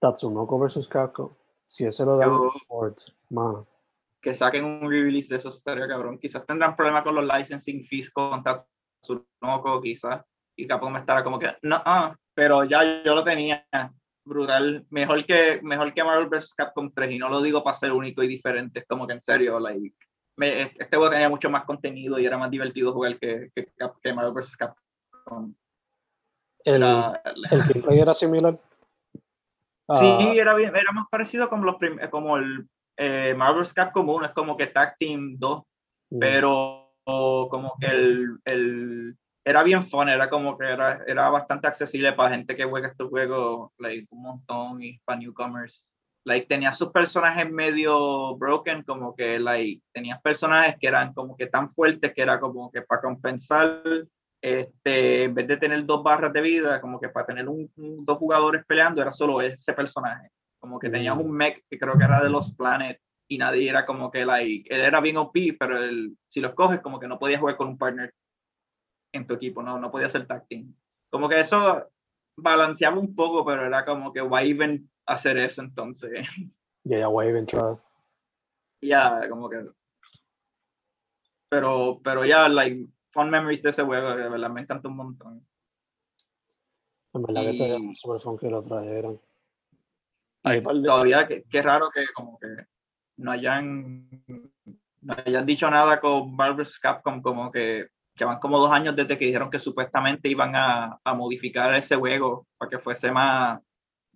[0.00, 1.30] Tatsunoko vs Capcom.
[1.64, 3.66] Si ese lo dan Yo- en Sports, mano.
[4.22, 6.18] que saquen un re-release de eso estaría cabrón.
[6.18, 10.24] Quizás tendrán problemas con los licensing fees con Tatsunoko, quizás.
[10.56, 13.64] Y Capcom estará como que, no, ah, pero ya yo lo tenía.
[14.24, 14.84] Brutal.
[14.90, 16.54] Mejor que, mejor que Marvel vs.
[16.54, 17.12] Capcom 3.
[17.12, 18.80] Y no lo digo para ser único y diferente.
[18.80, 19.94] Es como que en serio, like,
[20.36, 23.68] me- este juego tenía mucho más contenido y era más divertido jugar que, que,
[24.02, 24.56] que Marvel vs.
[24.56, 25.54] Capcom.
[26.66, 28.58] El, Era- el gameplay era similar.
[29.98, 33.72] Sí, era, bien, era más parecido como, los prim- como el eh, Marvel vs.
[33.72, 34.26] Capcom 1.
[34.26, 35.62] Es como que Tag Team 2.
[36.10, 41.68] mm, pero como que el, el era bien fun, era como que era, era bastante
[41.68, 45.92] accesible para gente que juega estos juegos, like, un montón y para newcomers.
[46.24, 51.46] Like, tenía sus personajes medio broken, como que like, tenías personajes que eran como que
[51.46, 53.84] tan fuertes que era como que para compensar,
[54.40, 58.04] este, en vez de tener dos barras de vida, como que para tener un, un-
[58.04, 60.30] dos jugadores peleando, era solo ese personaje.
[60.58, 61.20] Como que tenías Mm.
[61.20, 64.72] un mech que creo que era de los Planet y nadie era como que like,
[64.72, 67.68] él era bien OP, pero él, si los coges como que no podías jugar con
[67.68, 68.12] un partner
[69.12, 70.74] en tu equipo, no, no podía ser tag team.
[71.10, 71.88] Como que eso
[72.36, 76.26] balanceaba un poco, pero era como que why even hacer eso entonces.
[76.84, 77.82] Ya, ya, Wave entrada.
[78.80, 79.64] ya, como que
[81.48, 82.86] pero pero ya like
[83.16, 85.46] fun memories de ese juego, de verdad me encanta un montón.
[87.14, 88.62] En verdad que estaría Y- super fun que lo.
[88.62, 92.46] Y par de- todavía que, que raro que como que
[93.16, 94.08] no hayan
[95.00, 96.78] no hayan dicho nada con Marvel vs.
[96.78, 101.14] Capcom como que llevan como dos años desde que dijeron que supuestamente iban a, a
[101.14, 103.60] modificar ese juego para que fuese más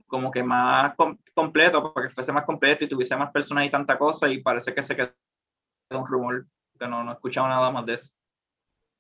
[0.07, 3.71] como que más com- completo, para que fuese más completo y tuviese más personas y
[3.71, 5.13] tanta cosa y parece que se quedó
[5.91, 6.47] un rumor
[6.79, 8.11] que no, no he escuchado nada más de eso.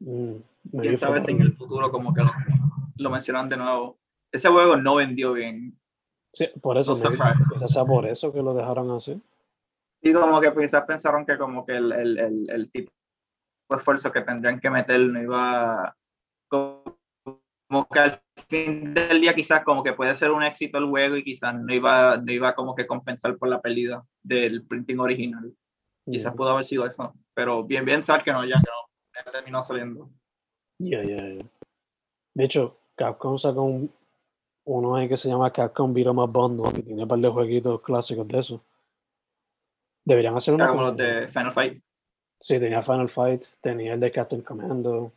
[0.00, 0.36] Mm,
[0.80, 2.32] Quién sabe si en el futuro como que lo,
[2.96, 3.98] lo mencionan de nuevo.
[4.32, 5.76] Ese juego no vendió bien.
[6.32, 9.20] Sí, por eso, quizás sea por eso que lo dejaron así.
[10.02, 12.92] Sí, como que quizás pensaron que como que el, el, el, el tipo
[13.70, 15.96] de esfuerzo que tendrían que meter no iba
[16.48, 16.84] como,
[17.92, 21.24] que al fin del día quizás como que puede ser un éxito el juego y
[21.24, 25.54] quizás no iba, no iba como que compensar por la pérdida del printing original.
[26.10, 28.79] Quizás Mm, pudo haber sido eso, pero bien, bien saber que no, ya que no,
[29.24, 30.08] terminó saliendo.
[30.78, 31.44] Ya, ya, ya.
[32.34, 33.92] De hecho, Capcom sacó un,
[34.64, 37.28] uno ahí que se llama Capcom Beat 'em Up Bundle, que tiene un par de
[37.28, 38.64] jueguitos clásicos de eso.
[40.04, 41.82] Deberían hacer uno como los de Final Fight.
[42.40, 45.12] Sí, tenía Final Fight, tenía el de Captain Commando,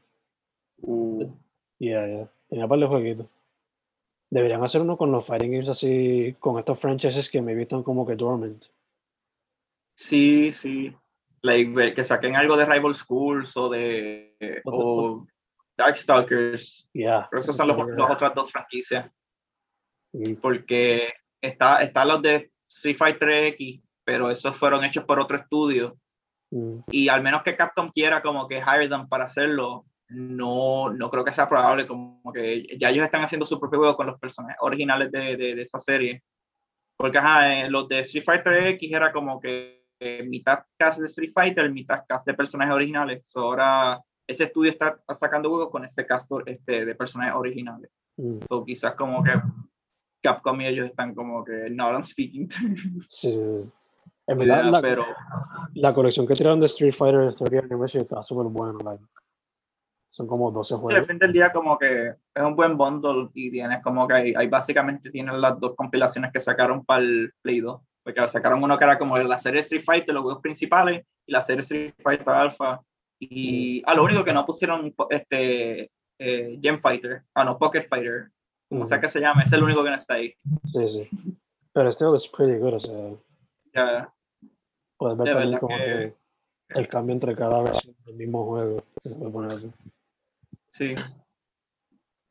[0.86, 1.32] Uh,
[1.80, 3.28] ya, ya, tenía un par de jueguitos.
[4.30, 8.06] Deberían hacer uno con los fighting games así, con estos franchises que me están como
[8.06, 8.66] que dormant.
[9.96, 10.94] Sí, sí.
[11.44, 15.26] Like, que saquen algo de Rival Schools o de o
[15.78, 16.90] Darkstalkers.
[16.94, 17.28] Ya.
[17.30, 19.12] Pero eso son los, las otras dos franquicias.
[20.42, 25.98] Porque está, están los de Street Fighter X, pero esos fueron hechos por otro estudio.
[26.52, 31.10] mm, Y al menos que Capcom quiera como que hire them para hacerlo, no, no
[31.10, 31.88] creo que sea probable.
[31.88, 35.56] Como que ya ellos están haciendo su propio juego con los personajes originales de, de,
[35.56, 36.24] de esa serie.
[36.96, 41.08] Porque ajá, eh, los de Street Fighter X era como que eh, mitad cast de
[41.08, 43.26] Street Fighter, mitad cast de personajes originales.
[43.28, 47.90] So, ahora ese estudio está sacando juegos con este cast este, de personajes originales.
[48.18, 48.40] mm.
[48.50, 49.32] So, quizás como que
[50.22, 53.72] Capcom y ellos están como que not on speaking terms, Sí, sí, sí.
[54.26, 55.06] En verdad, la, pero
[55.74, 58.78] la colección que tiraron de Street Fighter 30 Anniversary está súper buena.
[58.84, 59.04] like.
[60.10, 61.08] Son como 12 sí, al juegos.
[61.08, 65.10] fin del día como que es un buen bundle y tienes como que hay básicamente
[65.10, 68.98] tienen las dos compilaciones que sacaron para el Play 2, porque sacaron uno que era
[69.00, 72.82] como la serie Street Fighter, los juegos principales, y la serie Street Fighter Alpha,
[73.20, 75.90] y ah, lo único que no pusieron este
[76.20, 78.30] eh, Gem Fighter, ah no, Pocket Fighter,
[78.70, 79.02] como sea Ujú.
[79.06, 80.34] que se llame, es el único que no está ahí.
[80.72, 81.10] Sí, sí.
[81.72, 83.10] Pero este es pretty good, o sea,
[83.74, 84.14] Ya,
[84.98, 86.14] puedes ver también como que-
[86.70, 89.72] que el cambio entre cada versión del mismo juego, si se puede poner así.
[90.72, 90.96] Sí.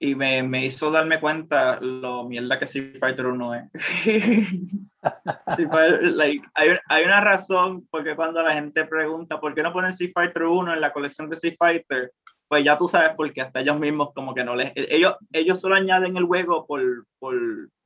[0.02, 3.70] Y me, me hizo darme cuenta lo mierda que Street Fighter 1 es.
[5.70, 9.92] Fighter, like, hay, hay una razón porque cuando la gente pregunta por qué no ponen
[9.92, 12.12] Street Fighter 1 en la colección de Street Fighter,
[12.48, 14.72] pues ya tú sabes porque hasta ellos mismos como que no les...
[14.74, 17.36] Ellos, ellos solo añaden el juego por, por,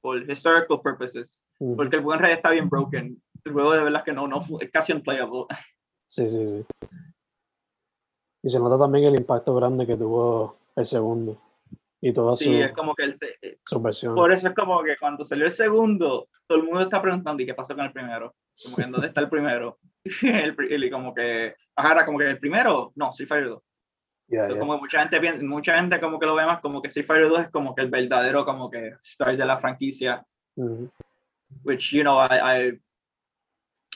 [0.01, 1.77] por historical purposes, Ujú.
[1.77, 3.23] porque el juego en realidad está bien broken.
[3.45, 5.45] El juego de verdad que no, no es casi unplayable.
[6.09, 6.65] Sí, sí, sí.
[8.43, 11.43] Y se nota también el impacto grande que tuvo el segundo.
[12.09, 14.17] Y todas Sí, es como que el, se- eh, sus versiones.
[14.17, 17.47] por eso es como que cuando salió el segundo, todo el mundo está preguntando, ¿y
[17.47, 18.35] qué pasó con el primero?
[18.65, 19.79] Como que, ¿en dónde está el primero?
[20.23, 23.63] el, y como que, ajá, era como que el primero, no, Street Fighter 2.
[24.29, 24.59] Yeah, So, yeah.
[24.61, 27.41] como mucha gente mucha gente como que lo ve más como que Street Fighter 2
[27.45, 30.25] es como que el verdadero como que start de la franquicia
[30.57, 30.91] Ujú.
[31.63, 32.81] which you know I, I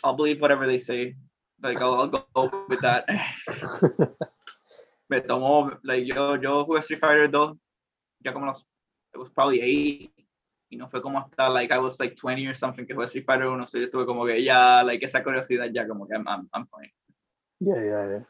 [0.05, 1.17] I'll believe whatever they say
[1.61, 3.07] like I'll, I'll go with that
[5.09, 7.57] me tomó like yo yo jugué Street Fighter 2
[8.21, 8.67] ya como los
[9.13, 10.13] it was probably eight
[10.71, 13.25] y no fue como hasta like I was like 20 or something que jugué Street
[13.25, 16.25] Fighter 1 so yo estuve como que ya like esa curiosidad ya como que I'm,
[16.29, 16.93] I'm, I'm fine
[17.63, 18.27] Yeah, yeah, yeah.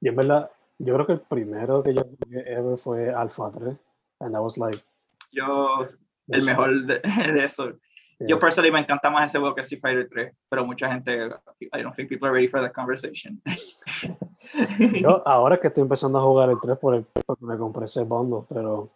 [0.00, 3.76] Y en verdad, yo creo que el primero que yo jugué ever fue Alpha 3.
[4.20, 4.82] And that was like.
[5.30, 5.82] yo
[6.28, 7.00] el mejor de,
[7.32, 7.72] de eso
[8.18, 8.28] Yeah.
[8.28, 11.26] yo personally me encanta más ese juego que Street Fighter 3 pero mucha gente
[11.70, 13.42] I don't think people are ready for the conversation
[15.02, 18.04] Yo ahora que estoy empezando a jugar el 3 por el, porque me compré ese
[18.04, 18.90] bundle, pero.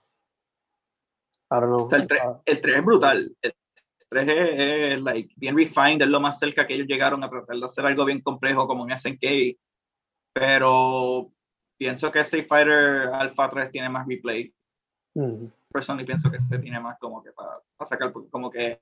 [1.51, 1.86] I don't know.
[1.86, 3.36] O sea, el, 3, Ah, el 3 es brutal.
[3.42, 3.55] El
[4.09, 7.57] 3 es, es, like, bien refined, es lo más cerca que ellos llegaron a tratar
[7.57, 9.57] de hacer algo bien complejo como en SNK.
[10.32, 11.32] Pero
[11.78, 14.53] pienso que Street Fighter Alpha 3 tiene más replay.
[15.14, 18.80] mm, Personally pienso que este tiene más como que para, para sacar, como que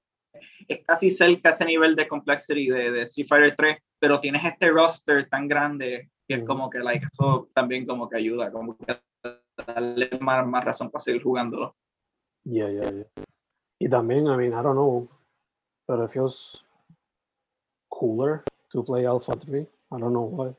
[0.66, 4.70] es casi cerca ese nivel de complexity de, de Street Fighter 3, pero tienes este
[4.70, 9.00] roster tan grande que es como que like, eso también como que ayuda, como que
[9.66, 11.74] darle más, más razón para seguir jugándolo.
[12.48, 13.24] Yeah, yeah, yeah.
[13.80, 15.08] Y también, I mean, I don't know,
[15.86, 16.64] but it feels
[17.90, 18.42] cooler
[18.72, 19.60] to play Alpha 3.
[19.92, 20.54] I don't know why.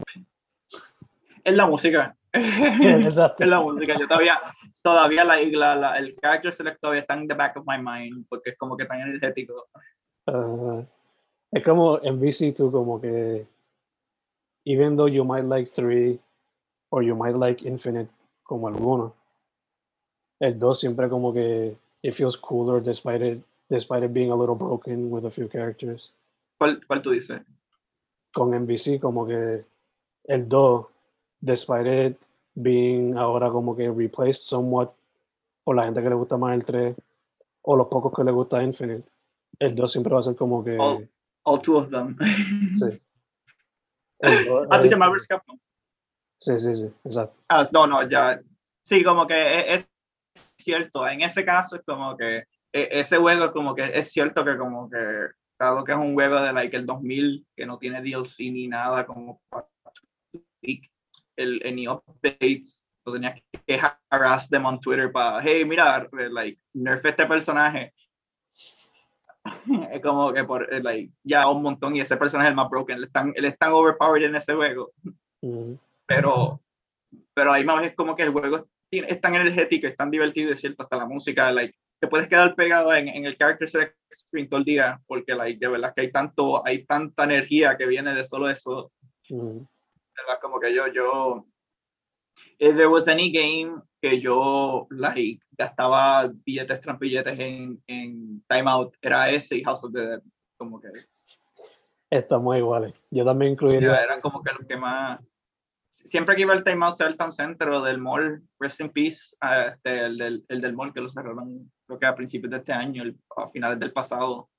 [1.44, 2.16] Es la música.
[2.34, 3.44] Exacto.
[3.44, 3.98] es la música.
[4.00, 4.40] Yo todavía,
[4.84, 8.26] todavía la, la, la- el character select todavía está en the back of my mind
[8.30, 9.68] porque es como que tan energético.
[10.28, 10.86] Uh,
[11.52, 13.48] es como en VC2, como que
[14.66, 16.20] even though you might like 3
[16.92, 18.10] or you might like Infinite
[18.44, 19.16] como alguno,
[20.40, 24.56] el 2 siempre como que it feels cooler despite it, despite it being a little
[24.56, 26.14] broken with a few characters.
[26.58, 27.42] ¿Cuál, cuál tú dices?
[28.34, 29.66] Con NBC como que
[30.26, 30.86] el 2,
[31.42, 32.18] despite it
[32.54, 34.94] being ahora como que replaced somewhat
[35.64, 36.96] por la gente que le gusta más el 3
[37.62, 39.08] o los pocos que le gusta Infinite,
[39.60, 40.78] el 2 siempre va a ser como que...
[40.78, 41.10] All,
[41.44, 42.18] all two of them.
[42.78, 43.02] Sí.
[44.22, 45.60] ah, tú Marvel's Capcom.
[46.40, 47.36] Sí, sí, sí, exacto.
[47.50, 48.42] Ah, no, no, ya.
[48.84, 49.90] Sí, como que e, es
[50.64, 51.08] cierto.
[51.08, 54.90] En ese caso es como que e- ese juego como que es cierto que como
[54.90, 55.30] que
[55.60, 59.06] dado que es un juego de like el 2000 que no tiene DLC ni nada
[59.06, 59.42] como
[60.62, 63.80] el, el ni updates lo tenías que
[64.10, 67.94] harass them on Twitter para hey mira like nerf este personaje
[69.92, 72.70] es como que por eh, like ya un montón y ese personaje es el más
[72.70, 74.92] broken él es tan, él es tan overpowered en ese juego
[76.06, 76.62] pero
[77.34, 80.62] pero ahí más es como que el juego es tan energético, es tan divertido, es
[80.62, 84.48] cierto, hasta la música, like, te puedes quedar pegado en, en el character select screen
[84.50, 88.14] todo el día, porque like, de verdad que hay tanto, hay tanta energía que viene
[88.14, 88.92] de solo eso,
[89.30, 91.46] de verdad, como que yo, yo,
[92.58, 98.96] if there was any game que yo, like, gastaba billetes tras billetes en, en Timeout,
[99.02, 100.22] era ese y House of the Dead,
[100.58, 100.88] como que
[102.10, 102.94] Estamos iguales.
[103.12, 104.04] Yo también ya incluiría.
[104.04, 105.20] eran como que los que más.
[106.06, 108.90] Siempre que iba al Time Out sea el Town Center o del mall, Rest in
[108.90, 112.52] Peace, ah, este, el, del, el del mall que lo cerraron, creo que a principios
[112.52, 114.50] de este año, el- a finales del pasado.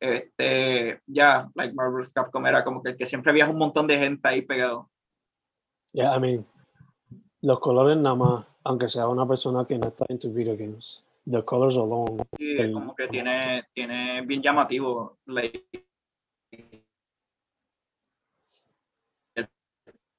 [0.00, 4.28] Este, ya, like Marvel's Capcom era como que, que siempre había un montón de gente
[4.28, 4.90] ahí pegado.
[5.92, 6.46] Yeah, I mean,
[7.40, 11.42] los colores nada más, aunque sea una persona que no está into video games, the
[11.44, 12.22] colors alone.
[12.38, 15.18] El- como que tiene, tiene bien llamativo.
[15.26, 15.64] Like,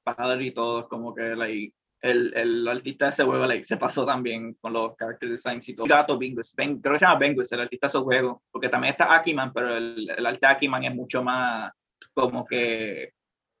[0.02, 4.06] padre y todo, como que like, el, el artista de ese juego like, se pasó
[4.06, 5.86] también con los character designs y todo.
[5.86, 8.92] Gato Bingus, Ben- creo que se llama Bengus, el artista de ese juego, porque también
[8.92, 11.72] está Akiman, pero el, el arte de Akiman es mucho más
[12.14, 13.12] como que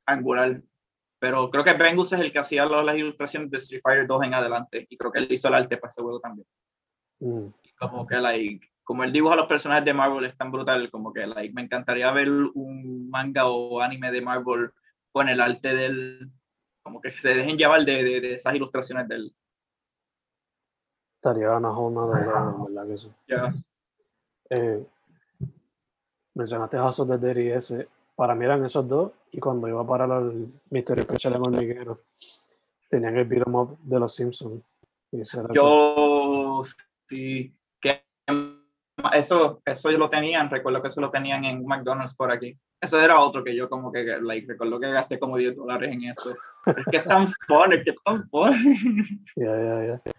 [0.06, 0.62] angular.
[1.18, 4.34] Pero creo que Bengus es el que hacía las ilustraciones de Street Fighter 2 en
[4.34, 6.46] adelante, y creo que él hizo el arte para ese juego también
[7.22, 10.90] Mm, como que like como el dibujo a los personajes de Marvel es tan brutal
[10.90, 14.70] como que like me encantaría ver un manga o anime de Marvel
[15.12, 16.30] con el arte del
[16.82, 19.34] como que se dejen llevar de, de, de esas ilustraciones del
[21.22, 23.12] estaría una level, en verdad que sí.
[23.28, 23.54] ya
[24.48, 24.84] Eh,
[26.34, 27.88] mencionaste House of the Dead y ese.
[28.16, 29.12] Para mí eran esos dos.
[29.30, 32.00] Y cuando iba para el Misterio Especial en Hormiguero,
[32.88, 34.62] tenían el beat 'em up de los Simpsons.
[35.52, 36.62] Yo
[37.08, 38.04] sí que
[39.12, 43.00] eso eso yo lo tenían recuerdo que eso lo tenían en McDonald's por aquí eso
[43.00, 46.34] era otro que yo como que like recuerdo que gasté como 10 dólares en eso
[46.66, 48.54] es que es tan fun es que es tan fun
[49.36, 50.12] Yeah, yeah, yeah.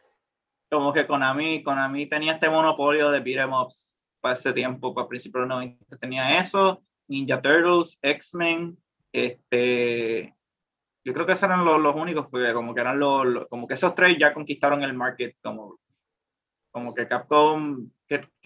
[0.72, 5.44] como que Konami, Konami tenía este monopolio de beat'em ups para ese tiempo, para principios
[5.44, 5.98] de los 90.
[5.98, 8.78] Tenía eso, Ninja Turtles, X-Men,
[9.12, 10.34] este,
[11.04, 13.74] yo creo que esos eran los, los únicos, porque como que eran los, como que
[13.74, 15.80] esos tres ya conquistaron el market, como,
[16.72, 17.90] como que Capcom,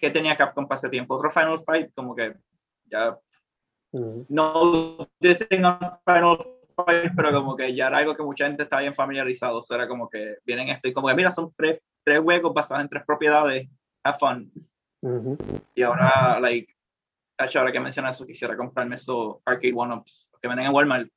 [0.05, 1.15] ¿qué, tenía Capcom para ese tiempo?
[1.15, 2.35] Otro Final Fight, como que
[2.85, 3.17] ya,
[3.91, 6.37] no dicen Final
[6.75, 9.77] Fight, pero como que ya era algo que mucha gente estaba bien familiarizado, o sea,
[9.77, 12.89] era como que vienen esto y como que mira, son tres, tres juegos basados en
[12.89, 13.69] tres propiedades,
[14.03, 14.51] have fun.
[15.75, 16.73] Y ahora, like,
[17.37, 21.09] ahora que mencionas eso, quisiera comprarme esos arcade one-ups que venden en Walmart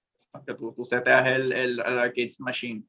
[0.46, 2.84] que tú, tú seteas el, el, el arcade machine.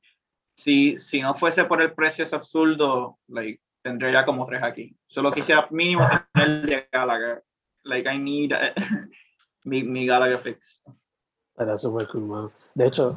[0.55, 4.95] Si, si no fuese por el precio es absurdo, like, tendría ya como tres aquí.
[5.07, 7.43] Solo quisiera mínimo tener el de Gallagher.
[7.83, 8.51] Like, I need
[9.65, 10.83] mi, mi Gallagher fix.
[11.57, 12.51] Era super cool, man.
[12.75, 13.15] De hecho,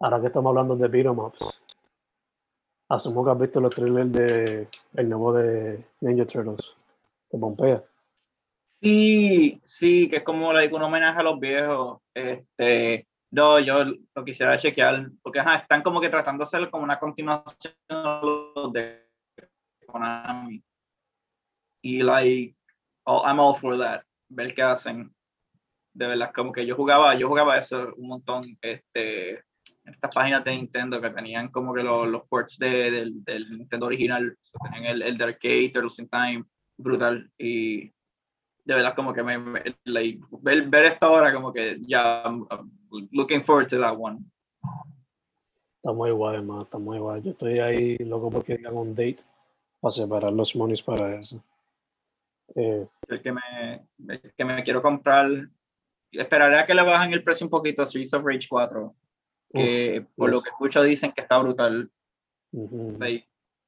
[0.00, 1.38] ahora que estamos hablando de beat'em ups,
[2.88, 6.76] asumo que has visto los trailers de el nuevo de Ninja Turtles,
[7.30, 7.82] de Pompeya.
[8.82, 12.00] Sí, sí, que es como like, un homenaje a los viejos.
[12.14, 16.98] Este, no, yo lo quisiera chequear, porque están como que tratando de hacer como una
[16.98, 17.74] continuación
[18.72, 19.05] de
[19.86, 20.62] Konami.
[21.82, 22.56] Y like,
[23.04, 24.02] oh, I'm all for that.
[24.28, 25.14] Ver qué hacen.
[25.94, 29.42] De verdad, como que yo jugaba, yo jugaba eso un montón, este,
[29.84, 33.86] estas páginas de Nintendo que tenían como que los, los ports de, del, del, Nintendo
[33.86, 36.44] original, tenían el, el de arcade, Turtles in Time,
[36.76, 37.30] brutal.
[37.38, 37.92] Y
[38.66, 39.38] de verdad como que me,
[39.84, 42.24] like, ver, ver, esta hora como que ya
[43.12, 44.18] looking forward to that one.
[45.76, 47.22] Está muy guay, man, está muy guay.
[47.22, 49.18] Yo estoy ahí loco porque digan un date
[49.86, 51.42] para separar los monies para eso.
[52.56, 55.28] Eh, el, que me, el que me quiero comprar,
[56.10, 58.94] esperaré a que le bajen el precio un poquito a Streets of Rage 4,
[59.52, 61.88] que por lo que escucho dicen que está brutal.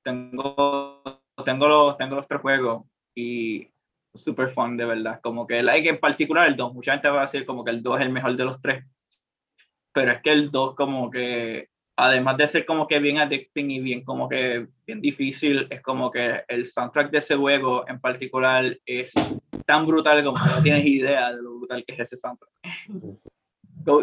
[0.03, 1.03] tengo,
[1.45, 3.71] tengo, los, tengo los tres juegos y
[4.15, 5.21] super fun, de verdad.
[5.23, 7.83] Como que like en particular el 2, mucha gente va a decir como que el
[7.83, 8.85] 2 es el mejor de los tres.
[9.93, 13.81] Pero es que el 2 como que, además de ser como que bien addicting y
[13.81, 18.79] bien como que bien difícil, es como que el soundtrack de ese juego en particular
[18.87, 19.13] es
[19.67, 22.53] tan brutal como que no tienes idea de lo brutal que es ese soundtrack.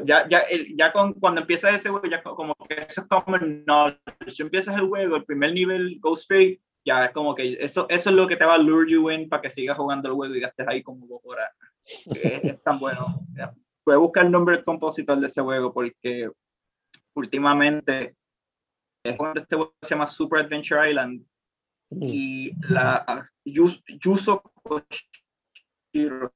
[0.04, 0.44] Ya, ya,
[0.76, 3.96] ya con, cuando empieza ese juego, ya como que eso es como no,
[4.40, 8.16] empiezas el juego, el primer nivel, go straight, ya es como que eso, eso es
[8.16, 10.42] lo que te va a lure you in para que sigas jugando el juego y
[10.42, 11.50] gastes ahí como dos horas.
[12.08, 13.22] Es, tan bueno.
[13.86, 16.30] Voy a buscar el nombre del compositor de ese juego porque
[17.16, 18.16] últimamente
[19.04, 21.26] es cuando este juego se llama Super Adventure Island
[22.02, 26.34] y la Yuso Koshiro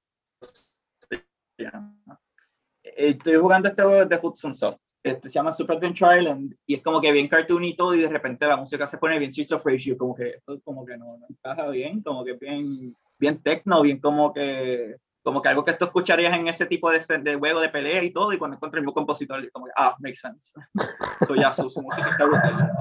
[2.84, 4.80] Estoy jugando este juego de Hudson Soft.
[5.04, 8.02] Este, se llama Super Adventure Island y es como que bien cartoon y todo y
[8.02, 10.98] de repente la música se pone bien Streets of Rage como que esto como que
[10.98, 14.98] no, no, encaja bien, como que bien, bien techno, bien como que
[15.30, 18.12] como que algo que tú escucharías en ese tipo de, de juego de pelea y
[18.12, 20.60] todo y cuando encuentro el mismo compositor como que, ah, makes sense.
[21.28, 22.74] so ya, su, su, música está brutal.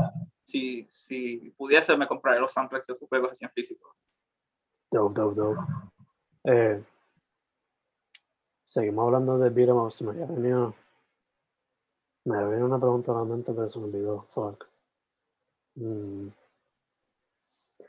[0.45, 3.95] Si, si pudiese me compraría los soundtracks de sus juegos así en físico.
[4.91, 5.61] Dope, dope, dope.
[6.45, 6.83] Eh,
[8.65, 10.75] seguimos hablando de beat'em se me había venido
[12.25, 14.27] me viene una pregunta a la mente, pero se me olvidó.
[14.33, 14.67] Fuck.
[15.75, 16.29] Mm.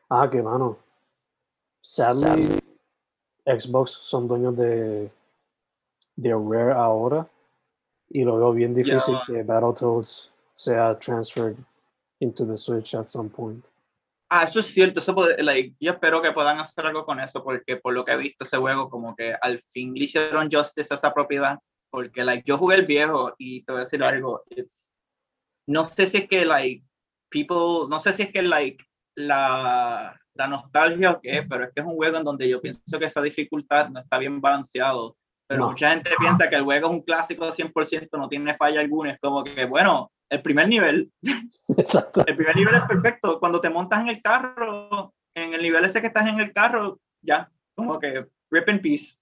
[0.10, 0.78] Ah, que mano.
[1.82, 2.59] Sadly,
[3.46, 5.12] Xbox son dueños de,
[6.16, 7.28] de Rare ahora.
[8.10, 11.58] Y lo veo bien difícil que Battletoads sea transferred
[12.20, 13.64] into the Switch at some point.
[14.30, 15.00] Ah, eso es cierto.
[15.00, 18.14] Eso puede, like, yo espero que puedan hacer algo con eso, porque por lo que
[18.14, 21.60] he visto, ese juego, como que al fin le hicieron justice a esa propiedad
[21.90, 24.44] porque like yo jugué el viejo y te voy a decir algo,
[25.68, 26.84] no sé si es que like
[27.30, 28.84] people, no sé si es que like
[29.16, 32.98] la, la nostalgia o qué, pero es que es un juego en donde yo pienso
[32.98, 35.16] que esa dificultad no está bien balanceado.
[35.48, 38.80] Pero mucha gente piensa que el juego es un clásico de 100%, no tiene falla
[38.80, 39.12] alguna.
[39.12, 41.12] Es como que, bueno, el primer nivel.
[41.78, 42.24] Exacto.
[42.26, 43.40] El primer nivel es perfecto.
[43.40, 47.00] Cuando te montas en el carro, en el nivel ese que estás en el carro,
[47.22, 49.18] ya, como que rip in peace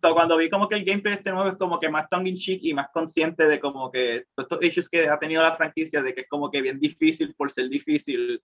[0.00, 2.60] cuando vi como que el gameplay este nuevo es como que más tongue in cheek
[2.62, 6.14] y más consciente de como que todos estos issues que ha tenido la franquicia, de
[6.14, 8.40] que es como que bien difícil por ser difícil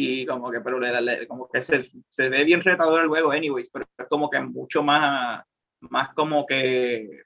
[0.00, 3.68] y como que, pero le, como que se, se ve bien retador el juego, anyways,
[3.68, 5.42] pero es como que mucho más,
[5.80, 7.24] más como que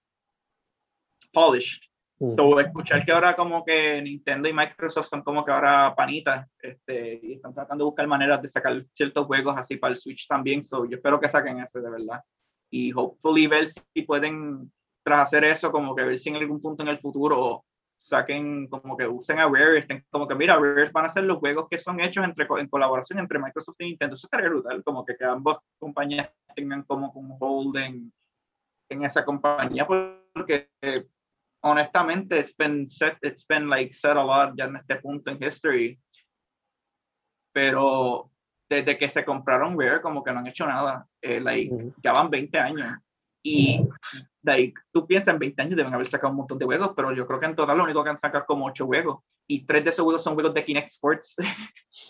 [1.35, 1.83] polished.
[2.19, 7.21] So, escuchar que ahora como que Nintendo y Microsoft son como que ahora panitas este,
[7.23, 10.63] y están tratando de buscar maneras de sacar ciertos juegos así para el Switch también.
[10.63, 12.23] So, yo espero que saquen ese de verdad
[12.71, 14.73] y hopefully ver si pueden,
[15.05, 17.67] tras hacer eso, como que ver si en algún punto en el futuro
[18.03, 21.39] saquen, como que usen a Rare, estén como que, mira, Rare van a hacer los
[21.39, 24.15] juegos que son hechos entre, en colaboración entre Microsoft y Nintendo.
[24.15, 28.13] Eso estaría brutal, como que, que ambas compañías tengan como un hold en,
[28.89, 30.69] en esa compañía, porque
[31.63, 35.43] honestamente, it's been set, it's been like said a lot ya en este punto en
[35.43, 35.99] history.
[37.55, 38.31] Pero
[38.69, 41.07] desde que se compraron Rare, como que no han hecho nada.
[41.21, 42.99] Eh, like, ya van 20 años.
[43.45, 43.89] Y
[44.43, 47.27] like, tú piensas en 20 años deben haber sacado un montón de juegos, pero yo
[47.27, 49.25] creo que en total lo único que han sacado es como 8 juegos.
[49.49, 51.37] Y 3 de esos juegos son juegos de Kinect Sports.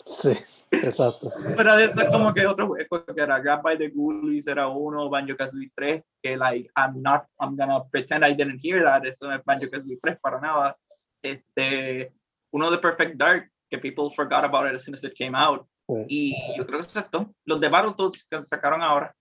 [0.05, 0.37] Sí,
[0.71, 1.31] exacto.
[1.57, 4.69] pero de eso es como que otro juego que era Grab by the Ghoulies, era
[4.69, 9.07] uno, Banjo Kazooie 3, que like, I'm not, I'm gonna pretend I didn't hear that.
[9.07, 10.77] Eso no es Banjo Kazooie 3 para nada.
[11.23, 12.13] Este,
[12.53, 15.67] uno de Perfect Dark, que people forgot about it as soon as it came out.
[16.09, 17.35] Y yo creo que eso es esto.
[17.45, 19.15] Los de Battletoads que sacaron ahora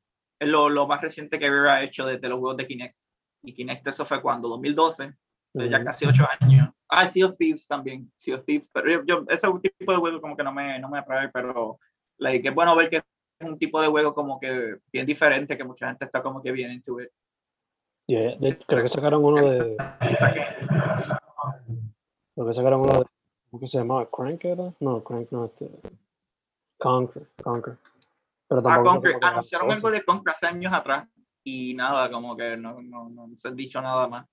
[0.48, 2.98] lo, lo más reciente que hubiera hecho desde los juegos de Kinect.
[3.44, 5.14] Y Kinect eso fue cuando, 2012,
[5.54, 6.70] ya casi ocho años.
[6.90, 10.22] Ah, Sea of Thieves también, Sea of Thieves, pero yo, yo, ese tipo de juego
[10.22, 11.80] como que no me, no me atrae, pero
[12.18, 13.04] like, es bueno ver que es
[13.50, 16.72] un tipo de juego como que bien diferente, que mucha gente está como que bien
[16.72, 17.10] into it.
[18.08, 18.38] Yeah,
[18.68, 19.78] creo que sacaron uno de...
[22.36, 23.06] Creo que sacaron uno de...
[23.50, 24.10] ¿Cómo que se llamaba?
[24.10, 24.74] ¿Crank era?
[24.80, 25.46] No, Crank no.
[25.46, 25.70] Este,
[26.78, 27.78] Conquer, Conquer.
[28.52, 29.18] Pero ah, Conquer.
[29.22, 31.08] Anunciaron algo de Conquer hace años atrás
[31.42, 34.28] y nada, como que no, no, no, se ha dicho nada más.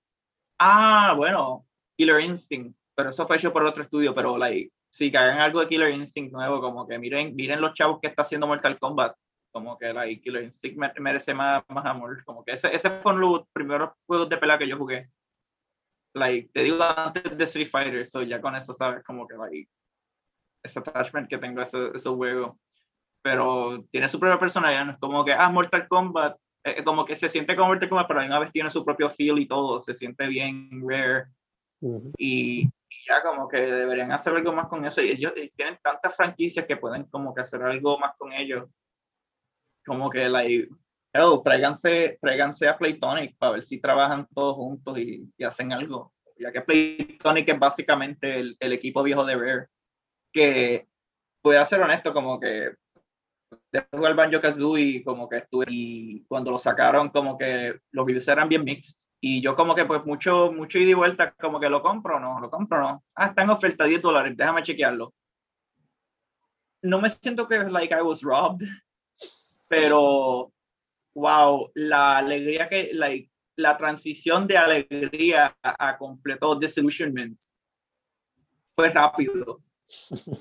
[0.59, 1.65] Ah, bueno,
[1.97, 5.61] Killer Instinct, pero eso fue hecho por otro estudio, pero like, si que hagan algo
[5.61, 9.15] de Killer Instinct nuevo, como que miren, miren los chavos que está haciendo Mortal Kombat,
[9.53, 13.25] como que like, Killer Instinct merece más, más amor, como que ese, ese fue uno
[13.25, 15.09] de los primeros juegos de pelea que yo jugué.
[16.13, 19.69] Like, te digo antes de Street Fighter, so ya con eso sabes como que like,
[20.61, 22.59] ese attachment que tengo a ese, ese juego
[23.21, 27.05] pero tiene su propia personalidad, no es como que, ah, Mortal Kombat, eh, eh, como
[27.05, 29.47] que se siente como Mortal Kombat, pero a una vez tiene su propio feel y
[29.47, 31.25] todo, se siente bien rare.
[32.17, 32.69] y,
[33.07, 35.01] ya como que deberían hacer algo más con eso.
[35.01, 38.67] Y ellos tienen tantas franquicias que pueden como que hacer algo más con ellos.
[39.85, 40.69] Como que, like,
[41.13, 46.13] hell, tráiganse, tráiganse a Playtonic para ver si trabajan todos juntos y, y hacen algo.
[46.37, 49.67] Ya que Playtonic es básicamente el, el equipo viejo de Rare.
[50.31, 50.87] Que,
[51.43, 52.73] voy a ser honesto, como que
[53.71, 58.27] de jugar Banjo Kazooie como que estuve y cuando lo sacaron como que los videos
[58.27, 59.07] eran bien mixed.
[59.21, 62.39] Y yo como que pues mucho mucho ida y vuelta como que lo compro no
[62.39, 63.03] lo compro no.
[63.15, 65.13] Ah está en oferta 10 dólares déjame chequearlo.
[66.81, 68.67] No me siento que like I was robbed
[69.67, 70.51] pero
[71.13, 77.37] wow la alegría que like la transición de alegría a, a completo disillusionment
[78.75, 79.61] fue rápido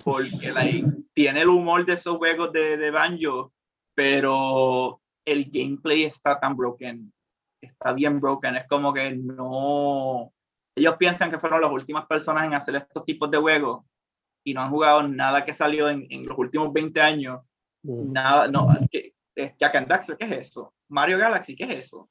[0.04, 3.52] porque like, tiene el humor de esos juegos de, de Banjo,
[3.94, 7.12] pero el gameplay está tan broken,
[7.60, 10.32] está bien broken, es como que no,
[10.76, 13.84] ellos piensan que fueron las últimas personas en hacer estos tipos de juegos
[14.44, 17.40] y no han jugado nada que salió en, en los últimos 20 años,
[17.82, 18.12] mm.
[18.12, 19.14] nada, no, que,
[19.58, 20.74] Jack and Daxter, ¿qué es eso?
[20.88, 22.08] Mario Galaxy, ¿qué es eso?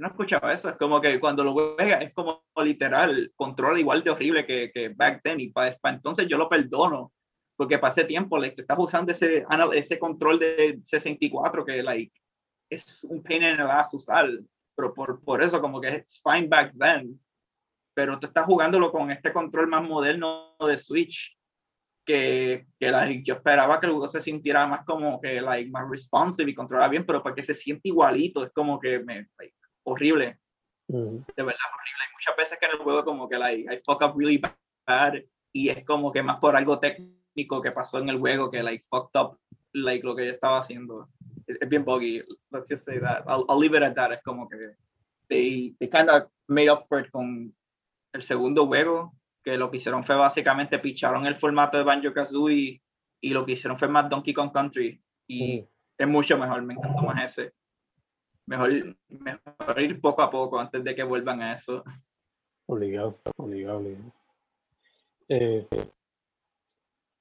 [0.00, 0.70] No escuchaba eso.
[0.70, 4.88] Es como que cuando lo juega es como literal, controla igual de horrible que, que
[4.88, 5.40] back then.
[5.40, 7.12] Y para, entonces yo lo perdono.
[7.56, 9.44] Porque pasé tiempo, like, estás usando ese,
[9.74, 12.12] ese control de 64 que like,
[12.70, 14.30] es un pain en el ass usar.
[14.74, 17.20] Pero por, por eso como que es fine back then.
[17.92, 21.36] Pero tú estás jugándolo con este control más moderno de Switch.
[22.06, 25.88] Que, que like, yo esperaba que el juego se sintiera más como que like, más
[25.88, 29.28] responsive y controla bien, pero para que se siente igualito, es como que me,
[29.84, 30.38] horrible.
[30.88, 32.02] De verdad, horrible.
[32.02, 34.42] Hay muchas veces que en el juego como que like, I fuck up really
[34.86, 35.14] bad
[35.52, 38.84] y es como que más por algo técnico que pasó en el juego que like
[38.88, 39.38] fucked up
[39.72, 41.08] like lo que yo estaba haciendo.
[41.46, 42.22] Es, bien buggy.
[42.50, 43.24] Let's just say that.
[43.26, 44.12] I'll, I'll, leave it at that.
[44.12, 44.56] Es como que
[45.28, 47.54] they, they kind of made up for it con
[48.12, 49.14] el segundo juego
[49.44, 52.82] que lo que hicieron fue básicamente picharon el formato de Banjo Kazooie
[53.20, 55.64] y lo que hicieron fue más Donkey Kong Country y
[55.96, 57.52] es mucho mejor, me encantó más ese
[58.46, 61.84] mejor, mejor ir poco a poco antes de que vuelvan a eso.
[62.66, 64.12] Obligado, obligado, obligado.
[65.28, 65.66] Eh,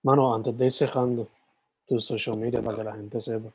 [0.03, 1.27] mano, antes de ir cerrando
[1.85, 3.49] tu social media para que la gente sepa.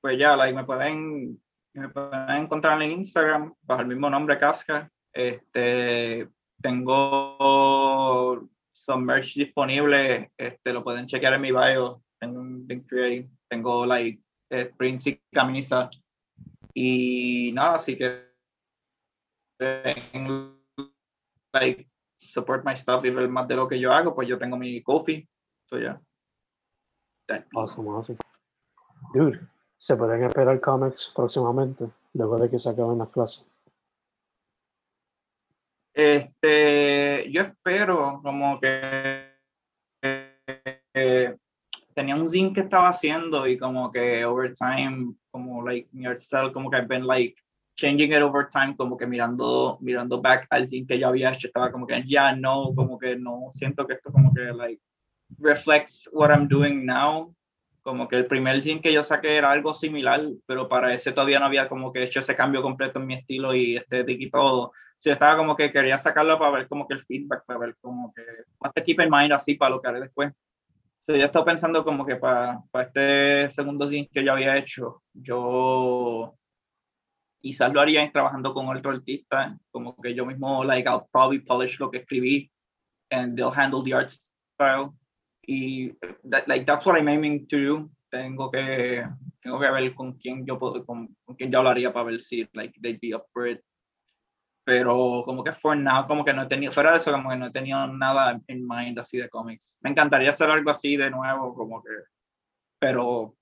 [0.00, 1.40] Pues ya, like, me pueden
[1.74, 4.90] me pueden encontrar en Instagram bajo el mismo nombre Casca.
[5.12, 6.28] Este,
[6.60, 12.86] tengo some merch disponible, este, lo pueden chequear en mi bio, tengo un link
[13.48, 15.20] tengo like eh, prints y
[16.72, 18.30] y nada, así que
[21.52, 24.56] like support my stuff y ver más de lo que yo hago, pues yo tengo
[24.56, 25.28] mi coffee.
[25.66, 26.00] So yeah.
[27.54, 28.18] Awesome, awesome.
[29.14, 29.40] Dude,
[29.78, 31.90] ¿se pueden esperar comics próximamente?
[32.14, 33.44] Luego de que se acaben las clases.
[35.94, 39.30] Este, yo espero como que
[40.94, 41.36] eh,
[41.94, 46.70] tenía un zine que estaba haciendo y como que over time, como like yourself, como
[46.70, 47.36] que I've been like
[47.76, 51.46] changing it over time, como que mirando, mirando back al zine que yo había hecho,
[51.46, 54.80] estaba como que ya no, como que no, siento que esto como que like
[55.38, 57.34] reflects what I'm doing now.
[57.82, 61.38] Como que el primer zine que yo saqué era algo similar, pero para ese todavía
[61.38, 64.72] no había como que hecho ese cambio completo en mi estilo y estética y todo.
[65.02, 68.12] yo estaba como que quería sacarlo para ver como que el feedback, para ver como
[68.12, 68.22] que,
[68.60, 70.30] más te keep in mind así para lo que haré después.
[71.10, 75.02] So, yo estaba pensando como que para, para este segundo zine que yo había hecho,
[75.12, 76.36] yo
[77.40, 81.80] quizás lo haría trabajando con otro artista, como que yo mismo, like, I'll probably polish
[81.80, 82.48] lo que escribí
[83.10, 84.94] and they'll handle the art style
[85.48, 85.90] y
[86.30, 87.90] that, like that's what I'm aiming to do.
[88.08, 89.04] Tengo que
[89.42, 92.48] tengo que ver con quién yo puedo con, con quién yo hablaría para ver si
[92.52, 93.60] like they'd be up for it.
[94.70, 97.36] Pero como que for now como que no he tenido fuera de eso como que
[97.36, 99.78] no he tenido nada en mind así de cómics.
[99.80, 101.90] Me encantaría hacer algo así de nuevo como que
[102.78, 103.34] pero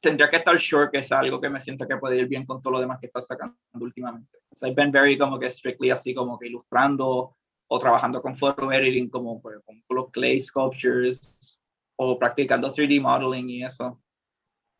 [0.00, 2.60] tendría que estar sure que es algo que me siento que puede ir bien con
[2.60, 4.36] todo lo demás que está sacando últimamente.
[4.52, 7.36] So I've been very como que strictly así como que ilustrando
[7.68, 11.62] o trabajando con photo editing como pues, con los clay sculptures
[11.94, 14.02] o practicando 3D modeling y eso.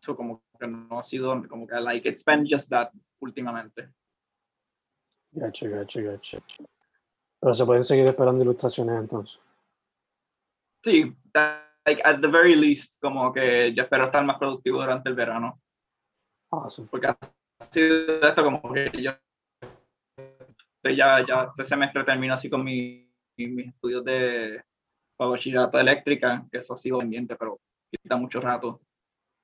[0.02, 2.90] Eso como que no ha sido como que like it's been just that
[3.20, 3.92] últimamente.
[5.32, 6.38] Gotcha, gotcha, gotcha.
[7.40, 9.38] Pero se pueden seguir esperando ilustraciones entonces.
[10.84, 15.14] Sí, like at the very least, como que yo espero estar más productivo durante el
[15.14, 15.60] verano.
[16.50, 16.88] Awesome.
[16.90, 17.18] Porque ha
[17.70, 19.12] sido esto como que yo
[20.90, 24.62] ya, ya este semestre termino así con mi, mis estudios de
[25.18, 27.60] bachillerato eléctrica, que eso ha sido pendiente, pero
[27.90, 28.80] quita mucho rato.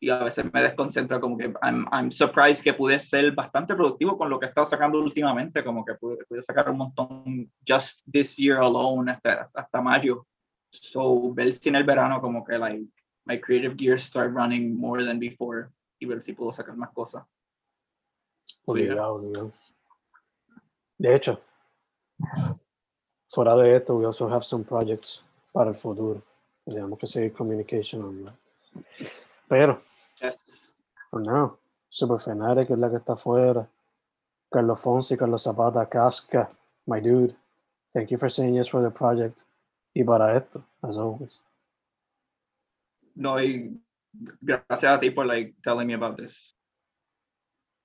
[0.01, 4.17] Y a veces me desconcentra, como que I'm, I'm surprised que pude ser bastante productivo
[4.17, 8.01] con lo que he estado sacando últimamente, como que pude, pude sacar un montón just
[8.11, 10.25] this year alone, hasta, hasta mayo.
[10.71, 12.85] So, ver si en el verano, como que like,
[13.27, 17.25] my creative gears start running more than before y ver si puedo sacar más cosas.
[18.65, 19.53] Obligado.
[20.97, 21.41] De hecho,
[23.29, 25.23] fuera de esto, we also have some projects
[25.53, 26.23] para el futuro.
[26.65, 28.35] Tenemos que seguir communication on that.
[29.49, 29.83] Pero,
[30.21, 30.75] Yes.
[31.11, 33.69] for now, Super Fanatic es la que está afuera.
[34.51, 36.49] Carlos Fonsi, Carlos Zapata, Casca,
[36.87, 37.35] my dude.
[37.93, 39.41] Thank you for saying yes for the project.
[39.95, 41.41] Y para esto, as always.
[43.15, 43.81] No, y
[44.41, 46.55] gracias a ti por like telling me about this.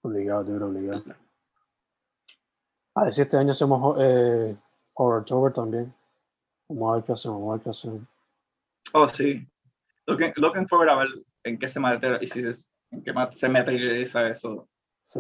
[0.04, 1.16] Obligado, dude, obligado.
[2.96, 4.56] A ver si este año hacemos eh,
[4.94, 5.94] Horror Tour también.
[6.70, 8.02] Vamos a ver qué hacemos, vamos a ver qué hacemos.
[8.94, 9.48] Oh, sí.
[10.06, 11.08] Looking, looking forward a ver
[11.44, 14.68] en qué se materializa, en qué se materializa eso.
[15.04, 15.20] Sí.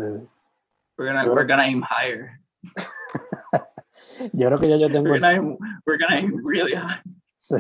[0.97, 2.39] We're gonna, we're gonna aim higher.
[4.34, 7.01] Yo creo que ya yo tengo We're gonna aim, we're gonna aim really high.
[7.36, 7.57] sí.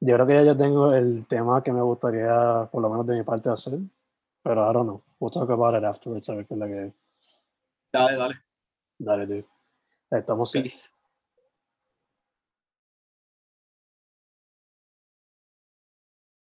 [0.00, 3.16] Yo creo que ya yo tengo el tema que me gustaría, por lo menos de
[3.16, 3.74] mi parte, hacer.
[4.42, 5.04] Pero I don't know.
[5.20, 6.92] We'll talk about it afterwards, a ver qué es la que
[7.92, 8.34] Dale, dale.
[8.98, 9.46] Dale, dude.
[10.10, 10.90] Estamos, Peace.